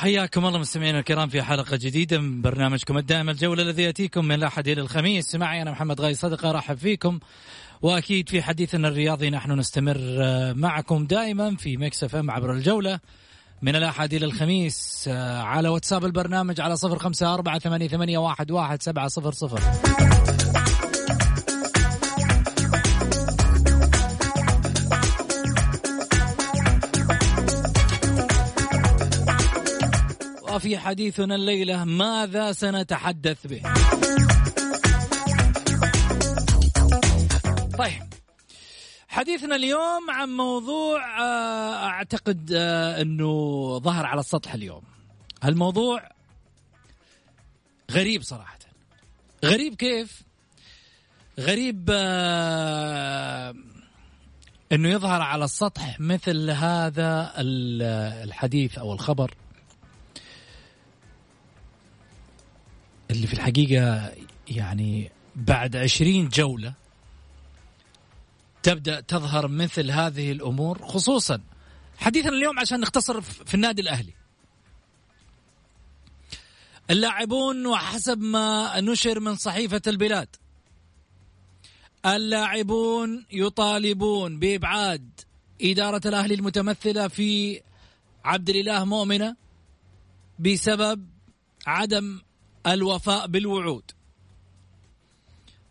حياكم 0.00 0.46
الله 0.46 0.58
مستمعينا 0.58 0.98
الكرام 0.98 1.28
في 1.28 1.42
حلقة 1.42 1.76
جديدة 1.76 2.18
من 2.18 2.42
برنامجكم 2.42 2.98
الدائم 2.98 3.30
الجولة 3.30 3.62
الذي 3.62 3.82
يأتيكم 3.82 4.24
من 4.24 4.34
الأحد 4.34 4.68
إلى 4.68 4.80
الخميس. 4.80 5.34
معي 5.34 5.62
أنا 5.62 5.70
محمد 5.70 6.00
غازي 6.00 6.14
صدقة 6.14 6.52
رحب 6.52 6.76
فيكم. 6.76 7.18
وأكيد 7.82 8.28
في 8.28 8.42
حديثنا 8.42 8.88
الرياضي 8.88 9.30
نحن 9.30 9.52
نستمر 9.52 9.96
آه، 9.98 10.52
معكم 10.52 11.06
دائما 11.06 11.56
في 11.56 11.76
Mix 11.76 12.04
FM 12.04 12.30
عبر 12.30 12.52
الجولة. 12.52 13.00
من 13.62 13.76
الأحد 13.76 14.14
إلى 14.14 14.26
الخميس 14.26 15.08
آه، 15.08 15.42
على 15.42 15.68
واتساب 15.68 16.04
البرنامج 16.04 16.60
على 16.60 16.76
صفر 16.76 16.98
خمسة 16.98 17.34
أربعة 17.34 17.58
ثمانية 17.58 18.18
واحد, 18.18 18.50
واحد 18.50 18.82
سبعة 18.82 19.08
صفر 19.08 19.32
صفر. 19.32 19.60
وفي 30.54 30.78
حديثنا 30.78 31.34
الليلة 31.34 31.84
ماذا 31.84 32.52
سنتحدث 32.52 33.46
به؟ 33.46 33.62
طيب 37.78 38.02
حديثنا 39.08 39.56
اليوم 39.56 40.10
عن 40.10 40.28
موضوع 40.28 41.20
آه، 41.20 41.84
أعتقد 41.86 42.50
آه، 42.56 43.02
إنه 43.02 43.28
ظهر 43.78 44.06
على 44.06 44.20
السطح 44.20 44.54
اليوم. 44.54 44.82
الموضوع 45.44 46.08
غريب 47.90 48.22
صراحة. 48.22 48.58
غريب 49.44 49.74
كيف؟ 49.74 50.22
غريب 51.40 51.88
آه، 51.92 53.54
إنه 54.72 54.88
يظهر 54.88 55.22
على 55.22 55.44
السطح 55.44 56.00
مثل 56.00 56.50
هذا 56.50 57.32
ال- 57.38 57.82
الحديث 58.28 58.78
أو 58.78 58.92
الخبر. 58.92 59.34
اللي 63.10 63.26
في 63.26 63.32
الحقيقة 63.32 64.12
يعني 64.48 65.10
بعد 65.36 65.76
عشرين 65.76 66.28
جولة 66.28 66.74
تبدأ 68.62 69.00
تظهر 69.00 69.48
مثل 69.48 69.90
هذه 69.90 70.32
الأمور 70.32 70.86
خصوصا 70.86 71.40
حديثنا 71.98 72.32
اليوم 72.32 72.58
عشان 72.58 72.80
نختصر 72.80 73.20
في 73.20 73.54
النادي 73.54 73.82
الأهلي. 73.82 74.12
اللاعبون 76.90 77.66
وحسب 77.66 78.20
ما 78.20 78.80
نشر 78.80 79.20
من 79.20 79.36
صحيفة 79.36 79.82
البلاد 79.86 80.28
اللاعبون 82.06 83.26
يطالبون 83.32 84.38
بإبعاد 84.38 85.20
إدارة 85.62 86.00
الأهلي 86.06 86.34
المتمثلة 86.34 87.08
في 87.08 87.60
عبد 88.24 88.50
الإله 88.50 88.84
مؤمنة 88.84 89.36
بسبب 90.38 91.06
عدم 91.66 92.20
الوفاء 92.66 93.26
بالوعود. 93.26 93.90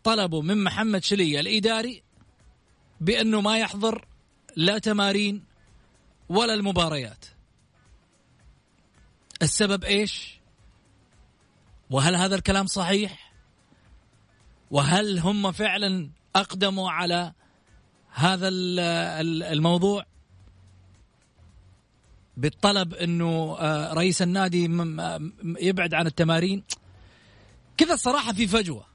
طلبوا 0.04 0.42
من 0.44 0.64
محمد 0.64 1.04
شلية 1.04 1.40
الإداري 1.40 2.04
بأنه 3.02 3.42
ما 3.42 3.58
يحضر 3.58 4.08
لا 4.56 4.78
تمارين 4.78 5.44
ولا 6.30 6.54
المباريات. 6.54 7.26
السبب 9.42 9.84
إيش؟ 9.84 10.40
وهل 11.90 12.16
هذا 12.16 12.36
الكلام 12.36 12.66
صحيح؟ 12.68 13.34
وهل 14.72 15.20
هم 15.20 15.52
فعلا 15.52 16.10
أقدموا 16.36 16.92
على 16.92 17.34
هذا 18.10 18.48
ال- 18.48 18.80
ال- 18.80 19.44
الموضوع؟ 19.44 20.06
بالطلب 22.40 22.94
إنه 22.94 23.58
آه، 23.60 23.94
رئيس 23.94 24.22
النادي 24.22 24.64
يبعد 25.62 25.94
عن 25.94 26.08
التمارين. 26.08 26.64
كذا 27.78 27.94
الصراحة 27.94 28.34
في 28.34 28.48
فجوة. 28.48 28.86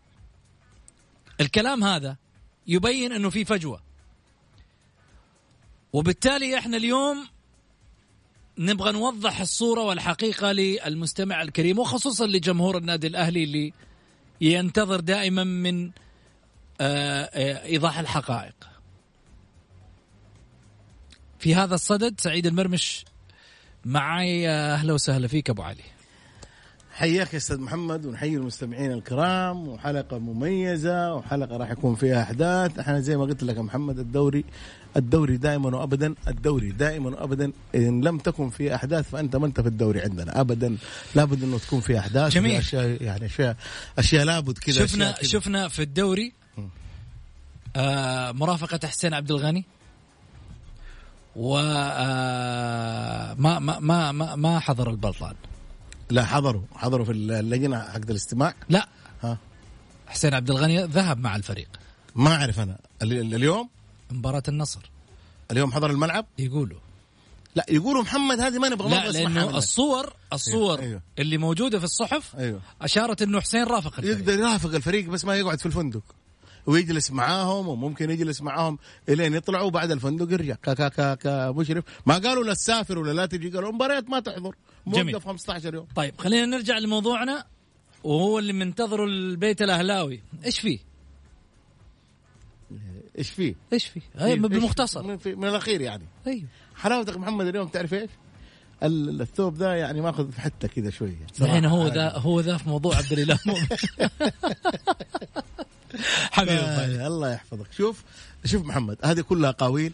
الكلام 1.40 1.84
هذا 1.84 2.16
يبين 2.66 3.12
إنه 3.12 3.30
في 3.30 3.44
فجوة. 3.44 3.82
وبالتالي 5.92 6.58
إحنا 6.58 6.76
اليوم 6.76 7.26
نبغى 8.58 8.92
نوضح 8.92 9.40
الصورة 9.40 9.82
والحقيقة 9.82 10.52
للمستمع 10.52 11.42
الكريم 11.42 11.78
وخصوصا 11.78 12.26
لجمهور 12.26 12.78
النادي 12.78 13.06
الأهلي 13.06 13.44
اللي 13.44 13.72
ينتظر 14.40 15.00
دائما 15.00 15.44
من 15.44 15.90
آه، 16.80 17.22
آه، 17.22 17.64
إيضاح 17.64 17.98
الحقائق. 17.98 18.54
في 21.38 21.54
هذا 21.54 21.74
الصدد 21.74 22.20
سعيد 22.20 22.46
المرمش 22.46 23.04
معي 23.84 24.48
أهلا 24.48 24.92
وسهلا 24.92 25.28
فيك 25.28 25.50
أبو 25.50 25.62
علي. 25.62 25.82
حياك 26.92 27.32
يا 27.32 27.38
أستاذ 27.38 27.60
محمد 27.60 28.06
ونحيي 28.06 28.36
المستمعين 28.36 28.92
الكرام 28.92 29.68
وحلقة 29.68 30.18
مميزة 30.18 31.14
وحلقة 31.14 31.56
راح 31.56 31.70
يكون 31.70 31.94
فيها 31.94 32.22
أحداث. 32.22 32.78
إحنا 32.78 33.00
زي 33.00 33.16
ما 33.16 33.24
قلت 33.24 33.42
لك 33.42 33.56
يا 33.56 33.62
محمد 33.62 33.98
الدوري 33.98 34.44
الدوري 34.96 35.36
دائما 35.36 35.76
وابدا 35.76 36.14
الدوري 36.28 36.72
دائما 36.72 37.10
وابدا. 37.10 37.52
إن 37.74 38.04
لم 38.04 38.18
تكن 38.18 38.50
في 38.50 38.74
أحداث 38.74 39.10
فأنت 39.10 39.36
ما 39.36 39.46
أنت 39.46 39.60
في 39.60 39.68
الدوري 39.68 40.00
عندنا 40.00 40.40
ابدا. 40.40 40.76
لابد 41.14 41.42
إنه 41.42 41.58
تكون 41.58 41.80
في 41.80 41.98
أحداث 41.98 42.32
جميل. 42.32 42.52
في 42.52 42.58
أشياء 42.58 43.02
يعني 43.02 43.26
أشياء 43.26 43.56
أشياء 43.98 44.24
لابد 44.24 44.58
كذا 44.58 44.86
شفنا 44.86 45.12
كذا. 45.12 45.28
شفنا 45.28 45.68
في 45.68 45.82
الدوري 45.82 46.32
آه 47.76 48.32
مرافقة 48.32 48.88
حسين 48.88 49.14
عبد 49.14 49.30
الغني. 49.30 49.64
و 51.36 51.58
آه 51.58 53.34
ما 53.38 53.58
ما 53.58 54.12
ما 54.12 54.36
ما, 54.36 54.58
حضر 54.58 54.90
البلطان. 54.90 55.34
لا 56.10 56.24
حضروا. 56.24 56.62
حضروا 56.74 57.04
في 57.04 57.12
اللجنة 57.12 57.78
حق 57.80 57.96
الاستماع. 58.10 58.54
لا. 58.68 58.88
ها. 59.22 59.38
حسين 60.06 60.34
عبد 60.34 60.50
الغني 60.50 60.84
ذهب 60.84 61.18
مع 61.18 61.36
الفريق. 61.36 61.68
ما 62.14 62.34
أعرف 62.34 62.60
أنا. 62.60 62.78
ال- 63.02 63.34
اليوم؟ 63.34 63.68
مباراة 64.10 64.42
النصر. 64.48 64.90
اليوم 65.50 65.72
حضر 65.72 65.90
الملعب؟ 65.90 66.26
يقولوا. 66.38 66.78
لا 67.56 67.66
يقولوا 67.68 68.02
محمد 68.02 68.40
هذه 68.40 68.58
ما 68.58 68.68
نبغى 68.68 68.90
لا 68.90 69.10
لأنه. 69.10 69.56
الصور 69.58 70.12
الصور 70.32 70.78
أيوه. 70.80 71.00
اللي 71.18 71.38
موجودة 71.38 71.78
في 71.78 71.84
الصحف 71.84 72.36
أيوه. 72.36 72.60
أشارت 72.82 73.22
إنه 73.22 73.40
حسين 73.40 73.64
رافق 73.64 73.98
الفريق. 73.98 74.18
يقدر 74.18 74.32
يرافق 74.32 74.74
الفريق 74.74 75.08
بس 75.08 75.24
ما 75.24 75.36
يقعد 75.36 75.58
في 75.60 75.66
الفندق. 75.66 76.02
ويجلس 76.66 77.10
معاهم 77.10 77.68
وممكن 77.68 78.10
يجلس 78.10 78.42
معاهم 78.42 78.78
إلين 79.08 79.34
يطلعوا 79.34 79.70
بعد 79.70 79.90
الفندق 79.90 80.32
يرجع 80.32 80.54
كا 80.54 80.74
كا 80.74 80.88
كا 80.88 81.14
كمشرف 81.14 81.84
ما 82.06 82.18
قالوا 82.18 82.44
لا 82.44 82.54
تسافر 82.54 82.98
ولا 82.98 83.12
لا 83.12 83.26
تجي 83.26 83.48
قالوا 83.50 83.72
مباريات 83.72 84.10
ما 84.10 84.20
تحضر 84.20 84.54
جميل. 84.86 85.12
موقف 85.12 85.26
15 85.26 85.74
يوم 85.74 85.86
طيب 85.96 86.14
خلينا 86.18 86.46
نرجع 86.46 86.78
لموضوعنا 86.78 87.44
وهو 88.04 88.38
اللي 88.38 88.52
منتظره 88.52 89.04
البيت 89.04 89.62
الأهلاوي 89.62 90.22
إيش 90.44 90.60
فيه؟ 90.60 90.78
إيش 93.18 93.30
فيه؟ 93.30 93.54
إيش 93.72 93.86
فيه؟ 93.86 94.00
أي 94.20 94.36
بالمختصر 94.36 95.02
من, 95.02 95.18
من 95.26 95.48
الأخير 95.48 95.80
يعني 95.80 96.04
أيوه 96.26 96.44
حلاوتك 96.76 97.16
محمد 97.16 97.46
اليوم 97.46 97.68
تعرف 97.68 97.94
إيش؟ 97.94 98.10
ال- 98.82 99.20
الثوب 99.20 99.56
ذا 99.56 99.74
يعني 99.74 100.00
ماخذ 100.00 100.32
في 100.32 100.40
حتة 100.40 100.68
كذا 100.68 100.90
شوية 100.90 101.26
الحين 101.40 101.64
هو. 101.64 101.86
ذا 101.88 102.12
هو 102.16 102.40
ذا 102.40 102.56
في 102.56 102.68
موضوع 102.68 102.96
عبد 102.96 103.12
الإله 103.12 103.38
حبيبي. 106.32 106.52
آه 106.58 107.06
الله 107.06 107.32
يحفظك 107.32 107.72
شوف 107.76 108.02
شوف 108.44 108.66
محمد 108.66 108.96
هذه 109.04 109.20
كلها 109.20 109.50
أقاويل 109.50 109.92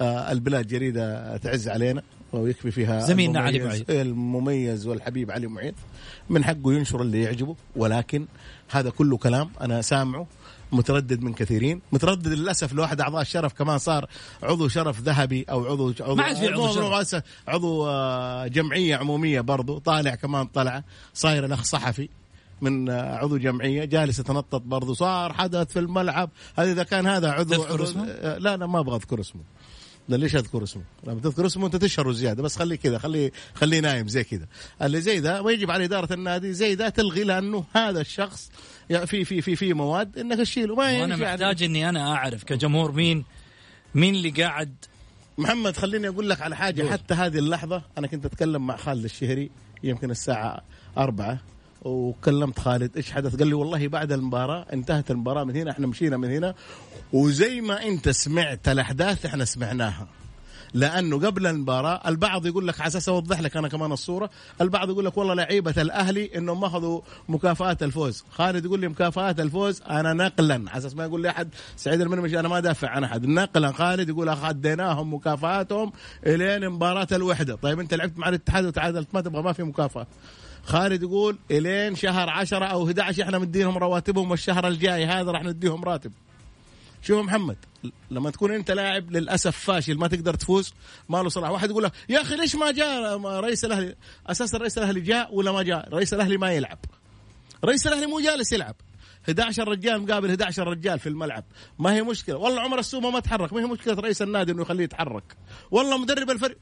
آه 0.00 0.32
البلاد 0.32 0.66
جريدة 0.66 1.36
تعز 1.36 1.68
علينا 1.68 2.02
ويكفي 2.32 2.70
فيها 2.70 3.00
زميلنا 3.00 3.40
علي 3.40 3.58
معيد. 3.58 3.90
المميز 3.90 4.86
والحبيب 4.86 5.30
علي 5.30 5.46
معيد 5.46 5.74
من 6.30 6.44
حقه 6.44 6.72
ينشر 6.72 7.02
اللي 7.02 7.22
يعجبه 7.22 7.56
ولكن 7.76 8.26
هذا 8.70 8.90
كله 8.90 9.16
كلام 9.16 9.50
أنا 9.60 9.82
سامعه 9.82 10.26
متردد 10.72 11.22
من 11.22 11.34
كثيرين 11.34 11.80
متردد 11.92 12.28
للأسف 12.28 12.72
لواحد 12.72 13.00
أعضاء 13.00 13.22
الشرف 13.22 13.52
كمان 13.52 13.78
صار 13.78 14.08
عضو 14.42 14.68
شرف 14.68 15.00
ذهبي 15.00 15.46
أو 15.50 15.64
عضو 15.66 15.94
عضو 16.00 16.14
ما 16.14 16.24
عضو 16.24 16.74
شرف. 16.74 16.92
آسف، 16.92 17.22
عضو 17.48 17.86
آه، 17.86 18.46
جمعية 18.46 18.96
عمومية 18.96 19.40
برضو 19.40 19.78
طالع 19.78 20.14
كمان 20.14 20.46
طلعة 20.46 20.84
صاير 21.14 21.44
الأخ 21.44 21.64
صحفي 21.64 22.08
من 22.60 22.90
عضو 22.90 23.36
جمعية 23.36 23.84
جالس 23.84 24.18
يتنطط 24.18 24.62
برضو. 24.62 24.94
صار 24.94 25.32
حدث 25.32 25.72
في 25.72 25.78
الملعب. 25.78 26.30
هذا 26.58 26.72
إذا 26.72 26.82
كان 26.82 27.06
هذا 27.06 27.30
عضو 27.30 27.64
عضو- 27.64 27.82
اسمه؟ 27.84 28.06
آه، 28.08 28.38
لا 28.38 28.56
لا 28.56 28.66
ما 28.66 28.78
أبغى 28.80 28.96
أذكر 28.96 29.20
اسمه. 29.20 29.42
لا 30.08 30.16
ليش 30.16 30.36
أذكر 30.36 30.62
اسمه؟ 30.62 30.82
لما 31.06 31.20
تذكر 31.20 31.46
اسمه 31.46 31.66
أنت 31.66 31.76
تشهره 31.76 32.12
زيادة 32.12 32.42
بس 32.42 32.56
خليه 32.56 32.76
كذا 32.76 32.98
خليه 32.98 33.32
خليه 33.54 33.80
نايم 33.80 34.08
زي 34.08 34.24
كذا. 34.24 34.46
اللي 34.82 35.00
زي 35.00 35.18
ذا 35.18 35.40
ويجب 35.40 35.70
على 35.70 35.84
إدارة 35.84 36.12
النادي 36.12 36.52
زي 36.52 36.74
ذا 36.74 36.88
تلغي 36.88 37.24
لأنه 37.24 37.64
هذا 37.74 38.00
الشخص 38.00 38.50
يعني 38.90 39.06
في 39.06 39.24
في 39.24 39.42
في 39.42 39.56
في 39.56 39.74
مواد 39.74 40.18
إنك 40.18 40.38
تشيله. 40.38 40.74
ما 40.74 40.82
وأنا 40.84 41.14
ينفع. 41.14 41.30
محتاج 41.32 41.62
إني 41.62 41.88
أنا 41.88 42.12
أعرف 42.14 42.44
كجمهور 42.44 42.92
مين 42.92 43.24
مين 43.94 44.14
اللي 44.14 44.30
قاعد 44.30 44.74
محمد 45.38 45.76
خليني 45.76 46.08
أقول 46.08 46.30
لك 46.30 46.40
على 46.40 46.56
حاجة. 46.56 46.90
حتى 46.90 47.14
هذه 47.14 47.38
اللحظة 47.38 47.82
أنا 47.98 48.06
كنت 48.06 48.26
أتكلم 48.26 48.66
مع 48.66 48.76
خالد 48.76 49.04
الشهري 49.04 49.50
يمكن 49.82 50.10
الساعة 50.10 50.60
أربعة. 50.98 51.38
وكلمت 51.82 52.58
خالد 52.58 52.96
إيش 52.96 53.12
حدث؟ 53.12 53.36
قال 53.36 53.48
لي 53.48 53.54
والله 53.54 53.88
بعد 53.88 54.12
المباراة 54.12 54.66
انتهت 54.72 55.10
المباراة 55.10 55.44
من 55.44 55.56
هنا 55.56 55.70
إحنا 55.70 55.86
مشينا 55.86 56.16
من 56.16 56.30
هنا 56.30 56.54
وزي 57.12 57.60
ما 57.60 57.82
أنت 57.82 58.08
سمعت 58.08 58.68
الأحداث 58.68 59.26
إحنا 59.26 59.44
سمعناها. 59.44 60.06
لأنه 60.74 61.18
قبل 61.26 61.46
المباراة 61.46 62.08
البعض 62.08 62.46
يقول 62.46 62.68
لك 62.68 62.80
على 62.80 62.88
أساس 62.88 63.08
أوضح 63.08 63.40
لك 63.40 63.56
أنا 63.56 63.68
كمان 63.68 63.92
الصورة 63.92 64.30
البعض 64.60 64.90
يقول 64.90 65.04
لك 65.04 65.16
والله 65.16 65.34
لعيبة 65.34 65.74
الأهلي 65.78 66.30
إنهم 66.36 66.64
أخذوا 66.64 67.00
مكافآت 67.28 67.82
الفوز. 67.82 68.24
خالد 68.30 68.64
يقول 68.64 68.80
لي 68.80 68.88
مكافآت 68.88 69.40
الفوز 69.40 69.82
أنا 69.82 70.12
نقلا 70.12 70.54
على 70.54 70.78
أساس 70.78 70.94
ما 70.96 71.04
يقول 71.04 71.22
لي 71.22 71.30
أحد 71.30 71.48
سعيد 71.76 72.00
المنمش 72.00 72.34
أنا 72.34 72.48
ما 72.48 72.60
دافع 72.60 72.88
عن 72.88 73.04
أحد. 73.04 73.26
نقلا 73.26 73.72
خالد 73.72 74.08
يقول 74.08 74.28
أخذناهم 74.28 75.14
مكافآتهم 75.14 75.92
إلين 76.26 76.68
مباراة 76.70 77.08
الوحدة. 77.12 77.54
طيب 77.54 77.80
أنت 77.80 77.94
لعبت 77.94 78.18
مع 78.18 78.28
الاتحاد 78.28 78.64
وتعادلت 78.64 79.08
ما 79.14 79.20
تبغى 79.20 79.42
ما 79.42 79.52
في 79.52 79.62
مكافاه 79.62 80.06
خالد 80.66 81.02
يقول 81.02 81.38
إلين 81.50 81.94
شهر 81.94 82.30
10 82.30 82.64
أو 82.64 82.86
11 82.86 83.22
إحنا 83.22 83.38
مدينهم 83.38 83.78
رواتبهم 83.78 84.30
والشهر 84.30 84.68
الجاي 84.68 85.06
هذا 85.06 85.30
راح 85.30 85.42
نديهم 85.42 85.84
راتب. 85.84 86.12
شوف 87.02 87.24
محمد 87.24 87.56
لما 88.10 88.30
تكون 88.30 88.52
أنت 88.52 88.70
لاعب 88.70 89.10
للأسف 89.10 89.56
فاشل 89.56 89.94
ما 89.94 90.08
تقدر 90.08 90.34
تفوز 90.34 90.74
ما 91.08 91.22
له 91.22 91.28
صلاح. 91.28 91.50
واحد 91.50 91.70
يقول 91.70 91.84
لك 91.84 91.92
يا 92.08 92.22
أخي 92.22 92.36
ليش 92.36 92.54
ما 92.54 92.70
جاء 92.70 93.20
رئيس 93.20 93.64
الأهلي؟ 93.64 93.94
أساسا 94.26 94.58
رئيس 94.58 94.78
الأهلي 94.78 95.00
جاء 95.00 95.34
ولا 95.34 95.52
ما 95.52 95.62
جاء؟ 95.62 95.88
رئيس 95.94 96.14
الأهلي 96.14 96.36
ما 96.36 96.52
يلعب. 96.52 96.78
رئيس 97.64 97.86
الأهلي 97.86 98.06
مو 98.06 98.20
جالس 98.20 98.52
يلعب. 98.52 98.74
11 99.24 99.68
رجال 99.68 100.02
مقابل 100.02 100.28
11 100.28 100.68
رجال 100.68 100.98
في 100.98 101.08
الملعب. 101.08 101.44
ما 101.78 101.94
هي 101.94 102.02
مشكلة. 102.02 102.36
والله 102.36 102.60
عمر 102.60 102.78
السومة 102.78 103.10
ما 103.10 103.20
تحرك. 103.20 103.52
ما 103.52 103.60
هي 103.60 103.64
مشكلة 103.64 103.94
رئيس 103.94 104.22
النادي 104.22 104.52
إنه 104.52 104.62
يخليه 104.62 104.84
يتحرك. 104.84 105.36
والله 105.70 105.98
مدرب 105.98 106.30
الفريق 106.30 106.58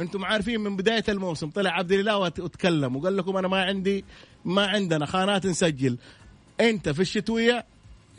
أنتم 0.00 0.24
عارفين 0.24 0.60
من 0.60 0.76
بداية 0.76 1.04
الموسم 1.08 1.50
طلع 1.50 1.70
عبد 1.70 1.92
الإله 1.92 2.18
وت- 2.18 2.40
وتكلم 2.40 2.96
وقال 2.96 3.16
لكم 3.16 3.36
أنا 3.36 3.48
ما 3.48 3.62
عندي 3.64 4.04
ما 4.44 4.66
عندنا 4.66 5.06
خانات 5.06 5.46
نسجل. 5.46 5.98
أنت 6.60 6.88
في 6.88 7.00
الشتوية 7.02 7.64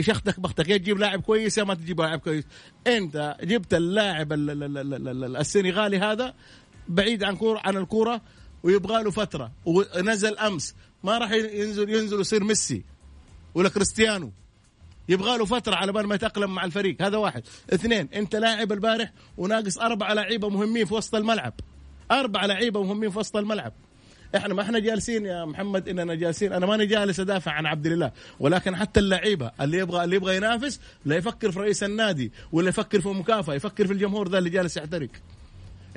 شختك 0.02 0.40
بختك 0.40 0.70
يا 0.70 0.78
تجيب 0.78 0.98
لاعب 1.00 1.22
كويس 1.22 1.58
يا 1.58 1.64
ما 1.64 1.74
تجيب 1.74 2.02
لاعب 2.02 2.20
كويس. 2.20 2.44
أنت 2.88 3.38
جبت 3.44 3.74
اللاعب 3.74 4.34
ال- 4.34 4.50
ال- 4.50 4.64
ال- 4.64 4.94
ال- 4.94 5.24
ال- 5.24 5.38
السنغالي 5.38 5.98
هذا 6.00 6.34
بعيد 6.88 7.24
عن 7.24 7.36
كورة 7.36 7.62
عن 7.64 7.78
الكورة 7.78 8.22
ويبغى 8.64 9.04
له 9.04 9.12
فترة. 9.12 9.52
ونزل 9.66 10.38
أمس. 10.38 10.76
ما 11.04 11.18
راح 11.18 11.32
ينزل 11.32 11.90
ينزل 11.90 12.22
يصير 12.22 12.44
ميسي 12.44 12.84
ولا 13.56 13.70
كريستيانو. 13.70 14.32
يبغى 15.10 15.38
له 15.38 15.46
فترة 15.46 15.76
على 15.76 15.92
بال 15.92 16.08
ما 16.08 16.16
يتأقلم 16.16 16.56
مع 16.56 16.66
الفريق. 16.66 17.02
هذا 17.02 17.18
واحد. 17.18 17.44
اثنين 17.74 18.10
أنت 18.14 18.36
لاعب 18.36 18.72
البارح 18.72 19.12
وناقص 19.38 19.78
أربع 19.78 20.14
لعيبة 20.14 20.50
مهمين 20.50 20.86
في 20.86 20.94
وسط 20.94 21.16
الملعب. 21.16 21.54
أربع 22.12 22.46
لعيبة 22.46 22.84
مهمين 22.84 23.10
في 23.10 23.20
وسط 23.20 23.38
الملعب. 23.38 23.74
إحنا 24.36 24.54
ما 24.54 24.62
إحنا 24.62 24.80
جالسين 24.80 25.26
يا 25.26 25.46
محمد 25.46 25.90
إننا 25.90 26.16
جالسين. 26.16 26.54
أنا 26.54 26.66
ماني 26.66 26.86
جالس 26.86 27.20
أدافع 27.20 27.52
عن 27.52 27.66
عبد 27.66 27.86
الله. 27.86 28.12
ولكن 28.40 28.76
حتى 28.76 29.00
اللعيبة 29.00 29.52
اللي 29.62 29.78
يبغى 29.78 30.04
اللي 30.04 30.16
يبغى 30.16 30.36
ينافس 30.36 30.80
لا 31.06 31.16
يفكر 31.16 31.52
في 31.52 31.60
رئيس 31.60 31.84
النادي 31.84 32.32
ولا 32.52 32.70
يفكر 32.70 33.02
في 33.02 33.10
مكافاه 33.10 33.54
يفكر 33.54 33.88
في 33.88 33.94
الجمهور 33.94 34.30
ذا 34.30 34.38
اللي 34.38 34.50
جالس 34.50 34.78
يحترق. 34.78 35.10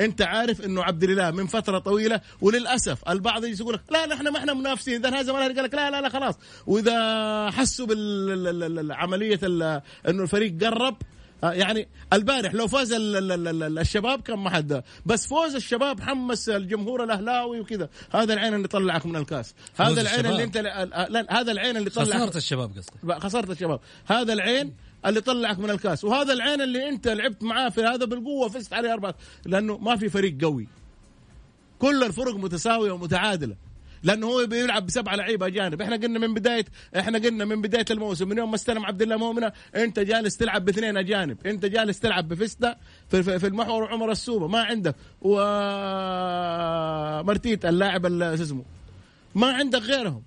أنت 0.00 0.22
عارف 0.22 0.64
إنه 0.64 0.82
عبد 0.82 1.04
الاله 1.04 1.30
من 1.30 1.46
فترة 1.46 1.78
طويلة 1.78 2.20
وللأسف 2.40 3.08
البعض 3.08 3.44
يجي 3.44 3.62
يقول 3.62 3.74
لك 3.74 3.80
لا 3.90 4.06
نحن 4.06 4.28
ما 4.28 4.38
إحنا 4.38 4.54
منافسين. 4.54 5.06
إذا 5.06 5.20
هذا 5.20 5.32
قال 5.32 5.64
لك. 5.64 5.74
لا 5.74 5.90
لا 5.90 6.00
لا 6.00 6.08
خلاص. 6.08 6.34
وإذا 6.66 7.50
حسوا 7.50 7.86
بالعملية 7.86 9.40
إنه 9.44 9.82
الفريق 10.08 10.64
قرب 10.64 10.96
يعني 11.52 11.88
البارح 12.12 12.54
لو 12.54 12.68
فاز 12.68 12.92
ال- 12.92 13.16
ال- 13.16 13.48
ال- 13.48 13.62
ال- 13.62 13.78
الشباب 13.78 14.22
كان 14.22 14.38
ما 14.38 14.50
حد. 14.50 14.82
بس 15.06 15.26
فوز 15.26 15.54
الشباب 15.54 16.00
حمس 16.00 16.48
الجمهور 16.48 17.04
الأهلاوي 17.04 17.60
وكذا. 17.60 17.88
هذا 18.12 18.34
العين 18.34 18.54
اللي 18.54 18.68
طلعك 18.68 19.06
من 19.06 19.16
الكاس. 19.16 19.54
هذا 19.76 20.00
العين. 20.00 20.26
اللي 20.26 20.44
انت 20.44 20.56
لا 20.56 21.40
هذا 21.40 21.52
العين 21.52 21.76
اللي 21.76 21.90
طلعك. 21.90 22.08
خساره 22.08 22.36
الشباب 22.36 22.70
قصدي 22.76 23.20
خسرت 23.20 23.50
الشباب. 23.50 23.80
هذا 24.06 24.32
العين 24.32 24.74
اللي 25.06 25.20
طلعك 25.20 25.58
من 25.58 25.70
الكاس. 25.70 26.04
وهذا 26.04 26.32
العين 26.32 26.60
اللي 26.60 26.88
انت 26.88 27.08
لعبت 27.08 27.42
معاه 27.42 27.68
في 27.68 27.82
هذا 27.82 28.04
بالقوة 28.04 28.48
فزت 28.48 28.72
عليه 28.72 28.92
أربعة. 28.92 29.14
لأنه 29.46 29.78
ما 29.78 29.96
في 29.96 30.08
فريق 30.08 30.38
قوي. 30.42 30.68
كل 31.78 32.04
الفرق 32.04 32.34
متساوية 32.36 32.92
ومتعادلة. 32.92 33.56
لأنه 34.04 34.26
هو 34.26 34.46
بيلعب 34.46 34.86
بسبعه 34.86 35.14
لعيبة 35.16 35.46
أجانب. 35.46 35.82
إحنا 35.82 35.96
قلنا 35.96 36.18
من 36.18 36.34
بدايه 36.34 36.64
إحنا 36.98 37.18
قلنا 37.18 37.44
من 37.44 37.62
بداية 37.62 37.84
الموسم 37.90 38.28
من 38.28 38.38
يوم 38.38 38.48
ما 38.50 38.54
استلم 38.54 38.86
عبد 38.86 39.02
الله 39.02 39.16
مؤمنة 39.16 39.52
أنت 39.76 40.00
جالس 40.00 40.36
تلعب 40.36 40.64
باثنين 40.64 40.96
أجانب. 40.96 41.46
أنت 41.46 41.66
جالس 41.66 42.00
تلعب 42.00 42.28
بفيستا 42.28 42.76
في, 43.10 43.38
في, 43.38 43.46
المحور 43.46 43.82
وعمر 43.82 44.10
السوبة. 44.10 44.48
ما 44.48 44.62
عندك. 44.62 44.94
ومرتيت 47.20 47.64
اللاعب 47.64 48.06
ال- 48.06 48.38
شو 48.38 48.42
اسمه؟ 48.44 48.64
ما 49.34 49.46
عندك 49.52 49.80
غيرهم. 49.82 50.22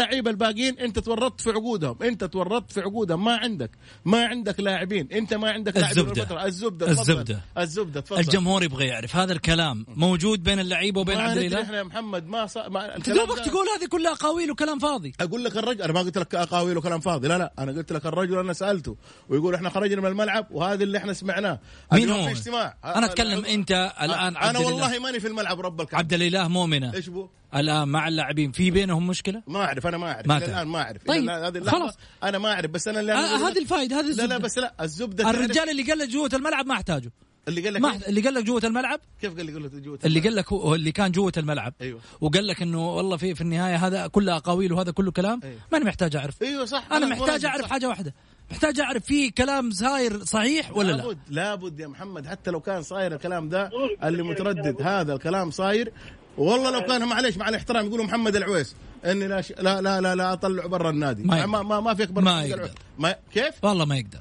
اللعيبة 0.00 0.30
الباقيين 0.30 0.78
انت 0.78 0.98
تورطت 0.98 1.40
في 1.40 1.50
عقودهم 1.50 2.02
انت 2.02 2.24
تورطت 2.24 2.72
في 2.72 2.80
عقودهم 2.80 3.24
ما 3.24 3.36
عندك 3.36 3.70
ما 4.04 4.24
عندك 4.26 4.60
لاعبين 4.60 5.08
انت 5.12 5.34
ما 5.34 5.50
عندك 5.50 5.76
لاعبين. 5.76 5.98
الزبدة 5.98 6.24
تفضل. 6.24 6.88
الزبدة. 6.88 7.40
الزبدة 7.58 8.00
تفضل 8.00 8.20
الجمهور 8.20 8.62
يبغى 8.62 8.86
يعرف 8.86 9.16
هذا 9.16 9.32
الكلام 9.32 9.86
موجود 9.88 10.42
بين 10.42 10.58
اللعيبة 10.60 11.00
وبين 11.00 11.18
عبد 11.18 11.36
الإله 11.36 11.62
إحنا 11.62 11.76
يا 11.78 11.82
محمد 11.82 12.26
ما 12.26 12.46
صار 12.46 12.70
ما 12.70 12.98
دوبك 12.98 13.36
ده- 13.38 13.44
تقول 13.44 13.66
هذه 13.78 13.86
كلها 13.88 14.12
أقاويل 14.12 14.50
وكلام 14.50 14.78
فاضي 14.78 15.12
أقول 15.20 15.44
لك 15.44 15.56
الرجل 15.56 15.82
أنا 15.82 15.92
ما 15.92 16.00
قلت 16.00 16.18
لك 16.18 16.34
أقاويل 16.34 16.76
وكلام 16.78 17.00
فاضي 17.00 17.28
لا 17.28 17.38
لا 17.38 17.52
أنا 17.58 17.72
قلت 17.72 17.92
لك 17.92 18.06
الرجل 18.06 18.38
أنا 18.38 18.52
سألته 18.52 18.96
ويقول 19.28 19.54
إحنا 19.54 19.68
خرجنا 19.70 20.00
من 20.00 20.06
الملعب 20.08 20.46
وهذا 20.50 20.82
اللي 20.84 20.98
إحنا 20.98 21.12
سمعناه 21.12 21.58
مين 21.92 22.10
هو؟ 22.10 22.28
اجتماع 22.28 22.76
أنا 22.84 23.06
أتكلم 23.06 23.44
أنت 23.44 23.92
الآن 24.02 24.36
عبد 24.36 24.56
أنا 24.56 24.58
والله 24.66 24.98
ماني 24.98 25.20
في 25.20 25.28
الملعب 25.28 25.60
رب 25.60 25.80
الكعبة 25.80 25.98
عبد 25.98 26.12
الإله 26.12 26.48
مؤمنة 26.48 26.94
إيش 26.94 27.08
بو؟ 27.08 27.28
الآن 27.54 27.88
مع 27.88 28.08
اللاعبين 28.08 28.52
في 28.52 28.70
بينهم 28.70 29.06
مشكلة 29.06 29.42
ما 29.46 29.58
أعرف 29.64 29.86
أنا 29.86 29.98
ما 29.98 30.12
أعرف 30.12 30.26
ما. 30.26 30.36
الآن 30.38 30.66
ما 30.68 30.78
أعرف 30.82 31.02
طيب، 31.06 31.28
هذه 31.28 31.60
خلاص. 31.64 31.94
أنا 32.22 32.38
ما 32.38 32.52
أعرف 32.52 32.70
بس 32.70 32.88
أنا 32.88 33.00
اللي 33.00 33.12
آه 33.12 33.16
هذه 33.36 33.50
لك- 33.52 33.56
الفائده 33.58 34.00
هذه 34.00 34.04
لا 34.06 34.12
لا 34.12 34.22
الزبدة. 34.24 34.38
بس 34.38 34.58
لا 34.58 34.74
الزبدة 34.80 35.30
الرجال 35.30 35.70
اللي 35.70 35.82
قال 35.82 35.98
لك 35.98 36.08
جوة 36.08 36.30
الملعب 36.34 36.66
ما 36.66 36.74
احتاجه 36.74 37.12
اللي 37.48 37.60
قال 37.64 37.74
لك 37.74 37.80
ما 37.80 37.92
إيه؟ 37.92 38.08
اللي 38.08 38.20
قال 38.20 38.34
لك 38.34 38.44
جوة 38.44 38.60
الملعب 38.64 39.00
كيف 39.20 39.36
قال 39.36 39.46
لي 39.46 39.52
قلت 39.54 39.74
جوة 39.74 39.98
اللي 40.04 40.20
قال 40.20 40.34
لك 40.36 40.52
هو 40.52 40.74
اللي 40.74 40.92
كان 40.92 41.12
جوة 41.12 41.32
الملعب 41.36 41.74
أيوة. 41.80 42.00
وقال 42.20 42.46
لك 42.46 42.62
إنه 42.62 42.88
والله 42.96 43.16
في 43.16 43.34
في 43.34 43.40
النهاية 43.40 43.76
هذا 43.86 44.06
كله 44.06 44.36
أقاويل 44.36 44.72
وهذا 44.72 44.90
كله 44.90 45.10
كلام 45.10 45.40
أيوة. 45.44 45.58
ماني 45.72 45.84
محتاج 45.84 46.16
أعرف 46.16 46.42
أيوه 46.42 46.64
صح 46.64 46.84
أنا 46.92 47.06
محتاج 47.06 47.44
أعرف 47.44 47.62
صح. 47.64 47.70
حاجة 47.70 47.88
واحدة 47.88 48.14
محتاج 48.50 48.80
أعرف 48.80 49.04
في 49.04 49.30
كلام 49.30 49.70
صاير 49.70 50.24
صحيح 50.24 50.76
ولا 50.76 50.92
لا؟ 50.92 50.96
لابد 50.96 51.18
لابد 51.28 51.80
يا 51.80 51.86
محمد 51.86 52.26
حتى 52.26 52.50
لو 52.50 52.60
كان 52.60 52.82
صاير 52.82 53.14
الكلام 53.14 53.48
ده 53.48 53.70
اللي 54.04 54.22
متردد 54.22 54.82
هذا 54.82 55.14
الكلام 55.14 55.50
صاير. 55.50 55.92
والله 56.38 56.70
لو 56.70 56.80
كان 56.80 57.08
معليش 57.08 57.36
مع 57.36 57.48
الاحترام 57.48 57.86
يقولوا 57.86 58.04
محمد 58.04 58.36
العويس 58.36 58.74
إني 59.04 59.28
لا 59.28 59.40
ش... 59.40 59.52
لا 59.58 59.80
لا 59.80 60.00
لا, 60.00 60.14
لا 60.14 60.32
أطلع 60.32 60.66
برا 60.66 60.90
النادي. 60.90 61.22
ما 61.22 61.46
ما, 61.46 61.62
ما, 61.62 61.80
ما 61.80 61.94
في 61.94 62.02
أكبر 62.02 62.22
ما 62.22 62.44
يقدر. 62.44 62.70
ما 62.98 63.14
كيف؟ 63.34 63.64
والله 63.64 63.84
ما 63.84 63.96
يقدر. 63.96 64.20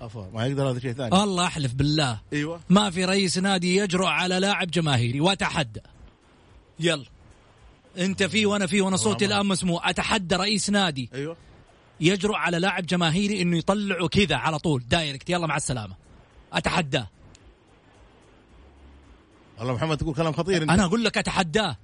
افا 0.00 0.30
ما 0.34 0.46
يقدر 0.46 0.70
هذا 0.70 0.80
شيء 0.80 0.92
ثاني. 0.92 1.22
الله 1.22 1.46
أحلف 1.46 1.74
بالله. 1.74 2.20
أيوه. 2.32 2.60
ما 2.68 2.90
في 2.90 3.04
رئيس 3.04 3.38
نادي 3.38 3.76
يجرؤ 3.76 4.06
على 4.06 4.38
لاعب 4.38 4.70
جماهيري 4.70 5.20
وأتحدى. 5.20 5.80
يلا. 6.80 7.04
أنت 7.98 8.22
فيه 8.22 8.46
وأنا 8.46 8.66
فيه 8.66 8.82
وأنا 8.82 8.96
صوتي 8.96 9.24
الآن 9.24 9.46
مسموع. 9.46 9.90
أتحدى 9.90 10.36
رئيس 10.36 10.70
نادي. 10.70 11.10
أيوه. 11.14 11.36
يجرؤ 12.00 12.34
على 12.34 12.58
لاعب 12.58 12.86
جماهيري 12.86 13.42
إنه 13.42 13.58
يطلعه 13.58 14.08
كذا 14.08 14.36
على 14.36 14.58
طول. 14.58 14.82
direct. 14.88 15.30
يلا 15.30 15.46
مع 15.46 15.56
السلامة. 15.56 15.94
أتحداه. 16.52 17.08
والله 19.58 19.74
محمد 19.74 19.96
تقول 19.96 20.14
كلام 20.14 20.32
خطير. 20.32 20.62
انت 20.62 20.70
أنا 20.70 20.84
أقول 20.84 21.04
لك 21.04 21.18
أتحداه. 21.18 21.76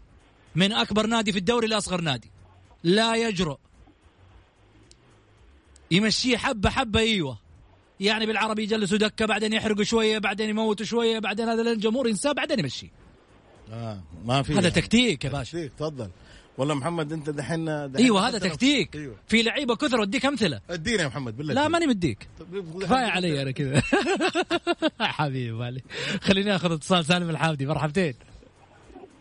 من 0.54 0.72
أكبر 0.72 1.06
نادي 1.06 1.32
في 1.32 1.38
الدوري 1.38 1.66
لأصغر 1.66 2.00
نادي. 2.00 2.30
لا 2.84 3.16
يجرؤ. 3.16 3.58
يمشيه 5.90 6.36
حبة 6.36 6.70
حبة 6.70 7.00
أيوه. 7.00 7.38
يعني 8.00 8.26
بالعربي 8.26 8.62
يجلسوا 8.62 8.98
دكه 8.98 9.26
بعدين 9.26 9.52
يحرقوا 9.52 9.84
شوية 9.84 10.18
بعدين 10.18 10.48
يموتوا 10.48 10.86
شوية 10.86 11.18
بعدين 11.18 11.48
هذا 11.48 11.72
الجمهور 11.72 12.08
ينساه 12.08 12.32
بعدين 12.32 12.58
يمشيه 12.58 12.88
آه 13.72 14.00
ما 14.24 14.42
في 14.42 14.54
هذا 14.54 14.68
تكتيك 14.68 15.24
يا 15.24 15.30
باشا. 15.30 15.52
تكتيك 15.52 15.72
تفضل. 15.72 16.10
والله 16.58 16.74
محمد 16.74 17.12
انت 17.12 17.30
دحين 17.30 17.68
إيوه 17.68 18.28
هذا 18.28 18.38
تكتيك. 18.38 18.96
أيوة. 18.96 19.16
في 19.28 19.42
لعيبة 19.42 19.76
كثر 19.76 20.02
أديك 20.02 20.26
أمثلة. 20.26 20.60
ادينا 20.70 21.02
يا 21.02 21.08
محمد 21.08 21.36
بالله 21.36 21.54
لا 21.54 21.68
ماني 21.68 21.86
مديك. 21.86 22.28
كفاية 22.80 23.06
علي 23.06 23.42
أنا 23.42 23.50
كذا. 23.50 23.82
حبيبي 25.00 25.52
مالي. 25.52 25.82
خليني 26.22 26.56
آخذ 26.56 26.72
اتصال 26.72 27.04
سالم 27.04 27.30
الحامدي 27.30 27.66
مرحبتين. 27.66 28.14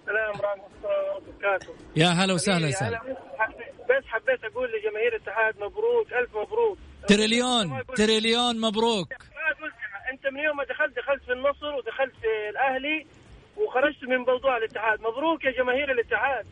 السلام 0.01 0.29
ورحمة 0.29 0.63
الله 0.77 1.15
وبركاته. 1.17 1.73
يا 1.95 2.07
هلا 2.07 2.33
وسهلا 2.33 2.71
سالم. 2.71 2.99
بس 3.89 4.03
حبيت 4.07 4.43
أقول 4.43 4.69
لجماهير 4.71 5.15
الاتحاد 5.15 5.55
مبروك 5.55 6.07
ألف 6.13 6.29
مبروك. 6.35 6.77
تريليون 7.07 7.83
تريليون 7.95 8.61
مبروك. 8.61 9.13
أنت 10.13 10.27
من 10.33 10.39
يوم 10.39 10.57
ما 10.57 10.63
دخلت 10.63 10.97
دخلت 10.97 11.23
في 11.23 11.33
النصر 11.33 11.75
ودخلت 11.75 12.13
في 12.21 12.49
الأهلي 12.49 13.05
وخرجت 13.57 14.03
من 14.03 14.17
موضوع 14.17 14.57
الاتحاد. 14.57 14.99
مبروك 14.99 15.43
يا 15.45 15.51
جماهير 15.51 15.91
الاتحاد. 15.91 16.45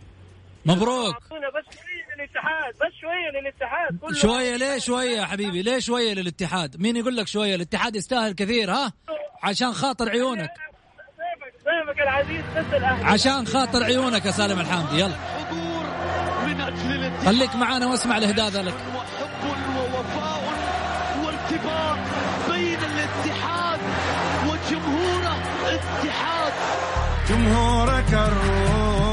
مبروك. 0.65 1.15
بس 1.15 1.65
شوية 1.75 2.15
للاتحاد 2.15 2.74
بس 2.75 2.93
شوية 3.01 3.41
للاتحاد 3.41 4.13
شوية 4.13 4.55
ليه 4.55 4.79
شوية 4.79 5.17
يا 5.17 5.25
حبيبي؟ 5.25 5.62
ليه 5.62 5.79
شوية 5.79 6.13
للاتحاد؟ 6.13 6.82
مين 6.82 6.96
يقول 6.98 7.17
لك 7.17 7.27
شوية؟ 7.27 7.55
الاتحاد 7.55 7.96
يستاهل 7.96 8.34
كثير 8.34 8.72
ها؟ 8.72 8.93
عشان 9.43 9.74
خاطر 9.74 10.10
عيونك. 10.10 10.50
ضيفك 11.65 12.00
العزيز 12.01 12.43
بس 12.58 12.74
الأهلي. 12.74 13.05
عشان 13.05 13.48
خاطر 13.48 13.84
عيونك 13.84 14.25
يا 14.25 14.32
سالم 14.32 14.60
الحامدي. 14.60 15.00
يلا. 15.00 15.15
من 16.46 16.62
أجل 16.62 17.12
خليك 17.25 17.55
معانا 17.55 17.88
واسمع 17.88 18.17
الاهداء 18.17 18.50
ذلك 18.50 18.74
وحب 18.74 19.75
ووفاء 19.77 20.43
وارتباط 21.24 21.98
بين 22.51 22.79
الاتحاد 22.79 23.79
وجمهوره 24.48 25.38
اتحاد 25.65 26.53
جمهورك 27.29 28.13
الروح. 28.13 29.12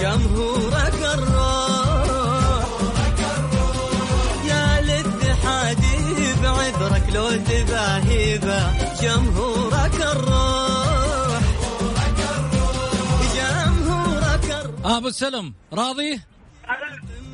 جمهورك 0.00 0.94
الروح. 1.14 2.66
يا 4.46 4.78
الاتحادي 4.78 6.32
بعذرك 6.42 7.14
لو 7.14 7.28
تباهيبه 7.30 8.60
جمهورك 9.02 9.94
الروح. 9.94 11.42
جمهورك 13.36 14.50
الروح. 14.50 14.96
أبو 14.96 15.08
السلم 15.08 15.54
راضي؟ 15.72 16.20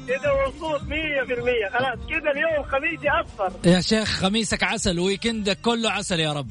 كذا 0.08 0.32
مبسوط 0.46 0.80
100% 0.80 1.68
خلاص 1.72 1.98
كذا 2.08 2.30
اليوم 2.30 2.62
خميسي 2.72 3.08
أصفر. 3.08 3.52
يا 3.68 3.80
شيخ 3.80 4.08
خميسك 4.08 4.62
عسل 4.62 5.00
ويكندك 5.00 5.60
كله 5.60 5.90
عسل 5.90 6.20
يا 6.20 6.32
رب. 6.32 6.48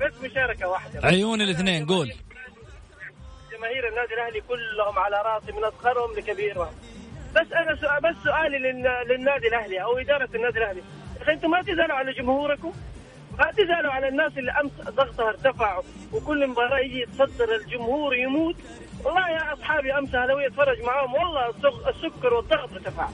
بس 0.00 0.12
مشاركة 0.30 0.68
واحدة. 0.68 1.00
عيون 1.06 1.40
الاثنين 1.40 1.86
قول. 1.86 2.12
جماهير 3.58 3.88
النادي 3.88 4.14
الأهلي 4.14 4.40
كلهم 4.40 4.98
على 4.98 5.16
راسي 5.24 5.52
من 5.52 5.64
أصغرهم 5.64 6.12
لكبيرهم 6.16 6.68
بس 7.36 7.52
أنا 7.52 7.76
سؤال 7.76 8.00
بس 8.02 8.16
سؤالي 8.24 8.58
لل- 8.58 9.06
للنادي 9.08 9.48
الأهلي 9.48 9.82
أو 9.82 9.98
إدارة 9.98 10.28
النادي 10.34 10.58
الأهلي. 10.58 10.82
أنتم 11.28 11.50
ما 11.50 11.62
تزعلوا 11.62 11.96
على 11.96 12.12
جمهوركم؟ 12.12 12.72
ما 13.38 13.52
تزعلوا 13.52 13.92
على 13.92 14.08
الناس 14.08 14.38
اللي 14.38 14.52
أمس 14.52 14.72
ضغطها 14.90 15.28
ارتفع 15.28 15.80
وكل 16.12 16.46
مباراة 16.46 16.78
يجي 16.78 17.00
يتصدر 17.00 17.54
الجمهور 17.54 18.14
يموت؟ 18.14 18.56
والله 19.04 19.30
يا 19.30 19.52
أصحابي 19.52 19.98
أمس 19.98 20.14
اهلاويه 20.14 20.46
أتفرج 20.46 20.80
معاهم 20.82 21.14
والله 21.14 21.50
السك- 21.50 21.88
السكر 21.88 22.34
والضغط 22.34 22.72
ارتفع. 22.72 23.08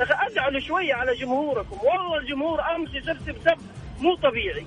ادعوا 0.00 0.60
شوية 0.60 0.94
على 0.94 1.14
جمهوركم. 1.14 1.78
والله 1.86 2.16
الجمهور 2.16 2.60
أمس 2.76 2.94
يسبسب 2.94 3.36
سب 3.44 3.58
مو 4.00 4.14
طبيعي. 4.14 4.66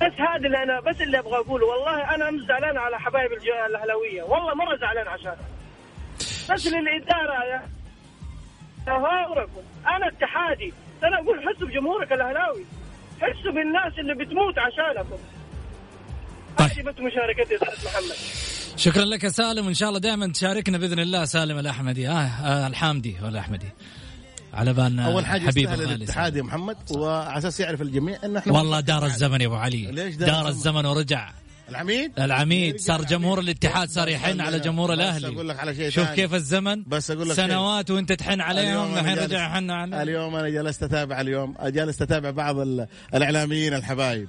بس 0.00 0.12
هذا 0.20 0.46
اللي 0.46 0.62
أنا 0.62 0.80
بس 0.80 1.00
اللي 1.00 1.18
أبغى 1.18 1.36
أقوله. 1.36 1.66
والله 1.66 2.14
أنا 2.14 2.28
أمس 2.28 2.42
زعلان 2.48 2.78
على 2.78 2.98
حبايب 2.98 3.32
الأهلاوية. 3.70 4.22
والله 4.22 4.54
مرة 4.54 4.76
زعلان 4.76 5.08
عشان. 5.08 5.36
بس 6.50 6.66
للإدارة 6.66 7.44
يا 7.44 7.62
جمهوركم 8.86 9.62
أنا 9.86 10.08
اتحادي. 10.08 10.72
أنا 11.04 11.16
أقول 11.16 11.40
حسوا 11.40 11.68
بجمهورك 11.68 12.12
الأهلاوي. 12.12 12.64
حسوا 13.20 13.52
بالناس 13.52 13.98
اللي 13.98 14.14
بتموت 14.14 14.54
عشانكم. 14.58 15.18
طيب. 16.58 16.68
هذه 16.70 16.82
بس 16.82 16.98
مشاركتي 16.98 17.54
يا 17.54 17.72
أستاذ 17.72 17.86
محمد. 17.86 18.16
شكرا 18.76 19.04
لك 19.04 19.24
يا 19.24 19.28
سالم 19.28 19.66
وإن 19.66 19.74
شاء 19.74 19.88
الله 19.88 20.00
دائما 20.00 20.32
تشاركنا 20.32 20.78
بإذن 20.78 20.98
الله 20.98 21.24
سالم 21.24 21.58
الأحمدي. 21.58 22.08
آه, 22.08 22.12
آه 22.12 22.66
الحامدي 22.66 23.16
ولا 23.20 23.28
الاحمدي 23.28 23.68
على 24.54 24.72
بالنا 24.72 25.06
أول 25.06 25.26
حاجة 25.26 25.46
حبيب 25.46 25.70
الاتحاد 25.72 26.36
يا 26.36 26.42
محمد 26.42 26.76
وعلى 26.90 27.38
أساس 27.38 27.60
يعرف 27.60 27.82
الجميع 27.82 28.18
إن 28.24 28.36
إحنا 28.36 28.52
والله 28.52 28.80
دار 28.80 29.06
الزمن 29.06 29.40
يا 29.40 29.46
أبو 29.46 29.54
علي. 29.56 29.86
ليش 29.92 30.14
دار 30.14 30.28
دار 30.28 30.48
الزمن؟ 30.48 30.86
ورجع. 30.86 31.30
العميد؟ 31.68 32.12
العميد. 32.20 32.80
صار. 32.80 33.04
جمهور 33.04 33.38
الاتحاد 33.40 33.88
صار 33.88 34.06
بس 34.08 34.12
يحن 34.14 34.40
على 34.40 34.58
جمهور 34.60 34.88
بس 34.90 34.94
الأهلي. 34.94 35.26
أقول 35.26 35.48
لك 35.48 35.58
على 35.60 35.74
شيء 35.74 35.90
شوف. 35.90 36.08
كيف 36.10 36.34
الزمن. 36.34 36.82
بس 36.86 37.10
أقول 37.10 37.28
لك 37.28 37.36
شيء. 37.36 37.46
سنوات 37.46 37.90
وأنت 37.90 38.12
تحن 38.12 38.40
عليهم 38.40 38.94
الحين 38.94 39.14
جالس- 39.14 39.22
رجع 39.24 39.54
حن 39.54 39.70
عليهم. 39.70 40.00
اليوم 40.00 40.36
أنا 40.36 40.48
جلست 40.48 40.82
أتابع 40.82 41.20
اليوم 41.20 41.54
جالس 41.64 42.02
أتابع 42.02 42.30
بعض 42.30 42.58
ال- 42.58 42.86
الإعلاميين 43.14 43.74
الحبايب. 43.74 44.28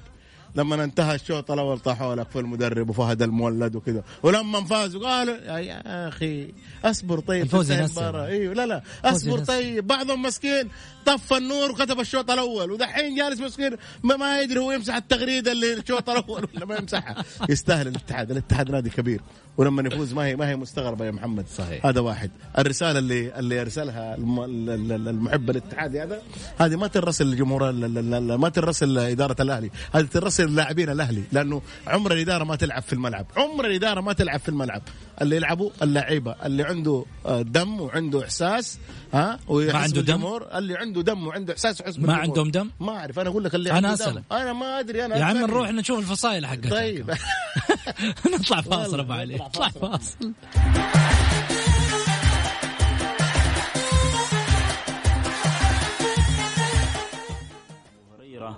لما 0.55 0.84
انتهى 0.84 1.15
الشوط 1.15 1.51
الأول 1.51 1.79
طاحوا 1.79 2.15
لك 2.15 2.29
في 2.29 2.39
المدرب 2.39 2.89
وفهد 2.89 3.22
المولد 3.22 3.75
وكذا. 3.75 4.03
ولما 4.24 4.63
فازوا 4.65 5.01
قالوا 5.10 5.36
يا- 5.36 6.08
أخي 6.08 6.53
أصبر 6.86 7.20
طيب 7.20 7.43
الفوز. 7.43 7.72
إيوه 7.72 8.53
لا 8.53 8.65
لا 8.65 8.81
أصبر. 9.05 9.39
طيب. 9.39 9.88
بعضهم 9.88 10.22
مسكين 10.22 10.70
طفى 11.05 11.38
النور 11.38 11.72
وكتب 11.72 12.00
الشوط 12.00 12.31
الأول. 12.31 12.72
ودحين 12.72 13.15
جالس 13.15 13.39
مسكين 13.41 13.72
ما, 14.03 14.15
ما 14.15 14.41
يدري 14.41 14.60
هو 14.60 14.72
يمسح 14.72 14.96
التغريدة 14.96 15.51
اللي 15.51 15.74
الشوط 15.74 16.10
الأول 16.10 16.48
ولا 16.55 16.65
ما 16.65 16.75
يمسحها. 16.75 17.24
يستاهل 17.50 17.88
الاتحاد. 17.88 18.31
الاتحاد 18.31 18.72
نادي 18.72 18.89
كبير. 18.89 19.22
ولما 19.58 19.81
يفوز 19.88 20.13
ما 20.13 20.25
هي 20.25 20.36
ما 20.36 20.50
هي 20.50 20.55
مستغربة 20.55 21.05
يا 21.05 21.12
محمد. 21.12 21.46
صحيح. 21.58 21.86
هذا 21.86 22.00
واحد. 22.00 22.31
الرسالة 22.58 23.00
اللي 23.00 23.39
اللي 23.39 23.55
يرسلها 23.58 24.15
الم- 24.15 24.39
ال- 24.43 24.70
ال- 24.91 25.08
المحب 25.08 25.50
الاتحادي 25.50 26.01
هذا 26.03 26.22
هذه 26.58 26.75
ما 26.75 26.88
ترسل 26.88 27.27
الجمهور 27.27 27.70
ال- 27.70 27.84
ال- 27.98 28.13
ال- 28.13 28.36
ما 28.36 28.50
ترسل 28.50 28.98
اداره 28.98 29.41
الأهلي. 29.41 29.72
هذه 29.93 30.05
ترسل 30.05 30.41
اللاعبين 30.42 30.90
الأهلي 30.90 31.24
لأنه 31.32 31.62
عمر 31.88 32.14
الإدارة 32.14 32.44
ما 32.44 32.56
تلعب 32.56 32.82
في 32.82 32.94
الملعب 32.94 33.26
عمر 33.38 33.66
الإدارة 33.66 34.02
ما 34.02 34.14
تلعب 34.14 34.40
في 34.40 34.50
الملعب 34.50 34.82
اللي 35.22 35.36
يلعبوا 35.36 35.70
اللعيبة 35.82 36.36
اللي 36.46 36.64
عنده 36.64 37.06
آه، 37.26 37.42
دم 37.42 37.82
وعنده 37.82 38.24
إحساس 38.24 38.80
ها 39.14 39.40
ما 39.50 39.78
عنده 39.78 40.02
دم؟ 40.02 40.26
اللي 40.56 40.78
عنده 40.78 41.02
دم 41.02 41.28
وعنده 41.28 41.54
إحساس 41.54 41.82
يحس 41.82 41.96
ما 41.96 42.02
بالجمهور. 42.02 42.20
عندهم 42.22 42.52
دم؟ 42.52 42.70
ما 42.80 42.92
أعرف 42.98 43.20
أنا 43.20 43.30
أقول 43.30 43.44
لك 43.44 43.56
اللي 43.56 43.70
دم 43.70 43.86
أسألك. 43.86 44.24
أنا 44.32 44.54
ما 44.54 44.80
أدري 44.80 45.06
أنا 45.06 45.18
يا 45.18 45.24
عم. 45.24 45.38
نروح 45.38 45.70
نشوف 45.72 46.00
الفصائل 46.00 46.46
حقتك 46.46 46.70
طيب 46.70 47.10
نطلع 48.34 48.62
فاصل 48.62 49.00
أبو 49.00 49.14
علي 49.14 49.36
نطلع. 49.36 49.70
فاصل 49.70 50.34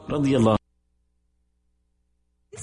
غازي 0.10 0.63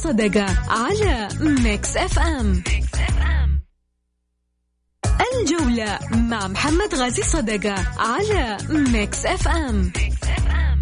صدقة 0.04 0.46
على 0.68 1.28
Mix 1.40 1.96
FM 1.96 2.62
الجولة 5.34 5.98
مع 6.12 6.48
محمد 6.48 6.94
غازي 6.94 7.22
صدقة 7.22 7.74
على 7.98 8.56
Mix 8.68 9.26
FM 9.26 9.92
حياكم 9.92 10.79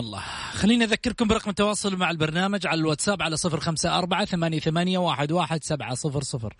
الله. 0.00 0.20
خليني 0.52 0.84
أذكركم 0.84 1.28
برقم 1.28 1.50
التواصل 1.50 1.96
مع 1.96 2.10
البرنامج 2.10 2.66
على 2.66 2.80
الواتساب 2.80 3.22
على 3.22 3.36
صفر 3.36 3.60
خمسة 3.60 3.98
أربعة 3.98 4.24
ثمانية, 4.24 4.58
ثمانية 4.60 4.98
واحد, 4.98 5.32
واحد 5.32 5.64
سبعة 5.64 5.94
صفر 5.94 6.22
صفر. 6.22 6.54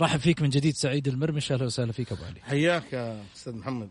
رحب 0.00 0.20
فيك 0.20 0.42
من 0.42 0.48
جديد 0.48 0.74
سعيد 0.74 1.08
المرمش. 1.08 1.52
أهلا 1.52 1.64
وسهلا 1.64 1.92
فيك 1.92 2.12
أبو 2.12 2.24
علي. 2.24 2.40
حياك 2.42 2.92
يا 2.92 3.22
أستاذ 3.36 3.56
محمد. 3.56 3.88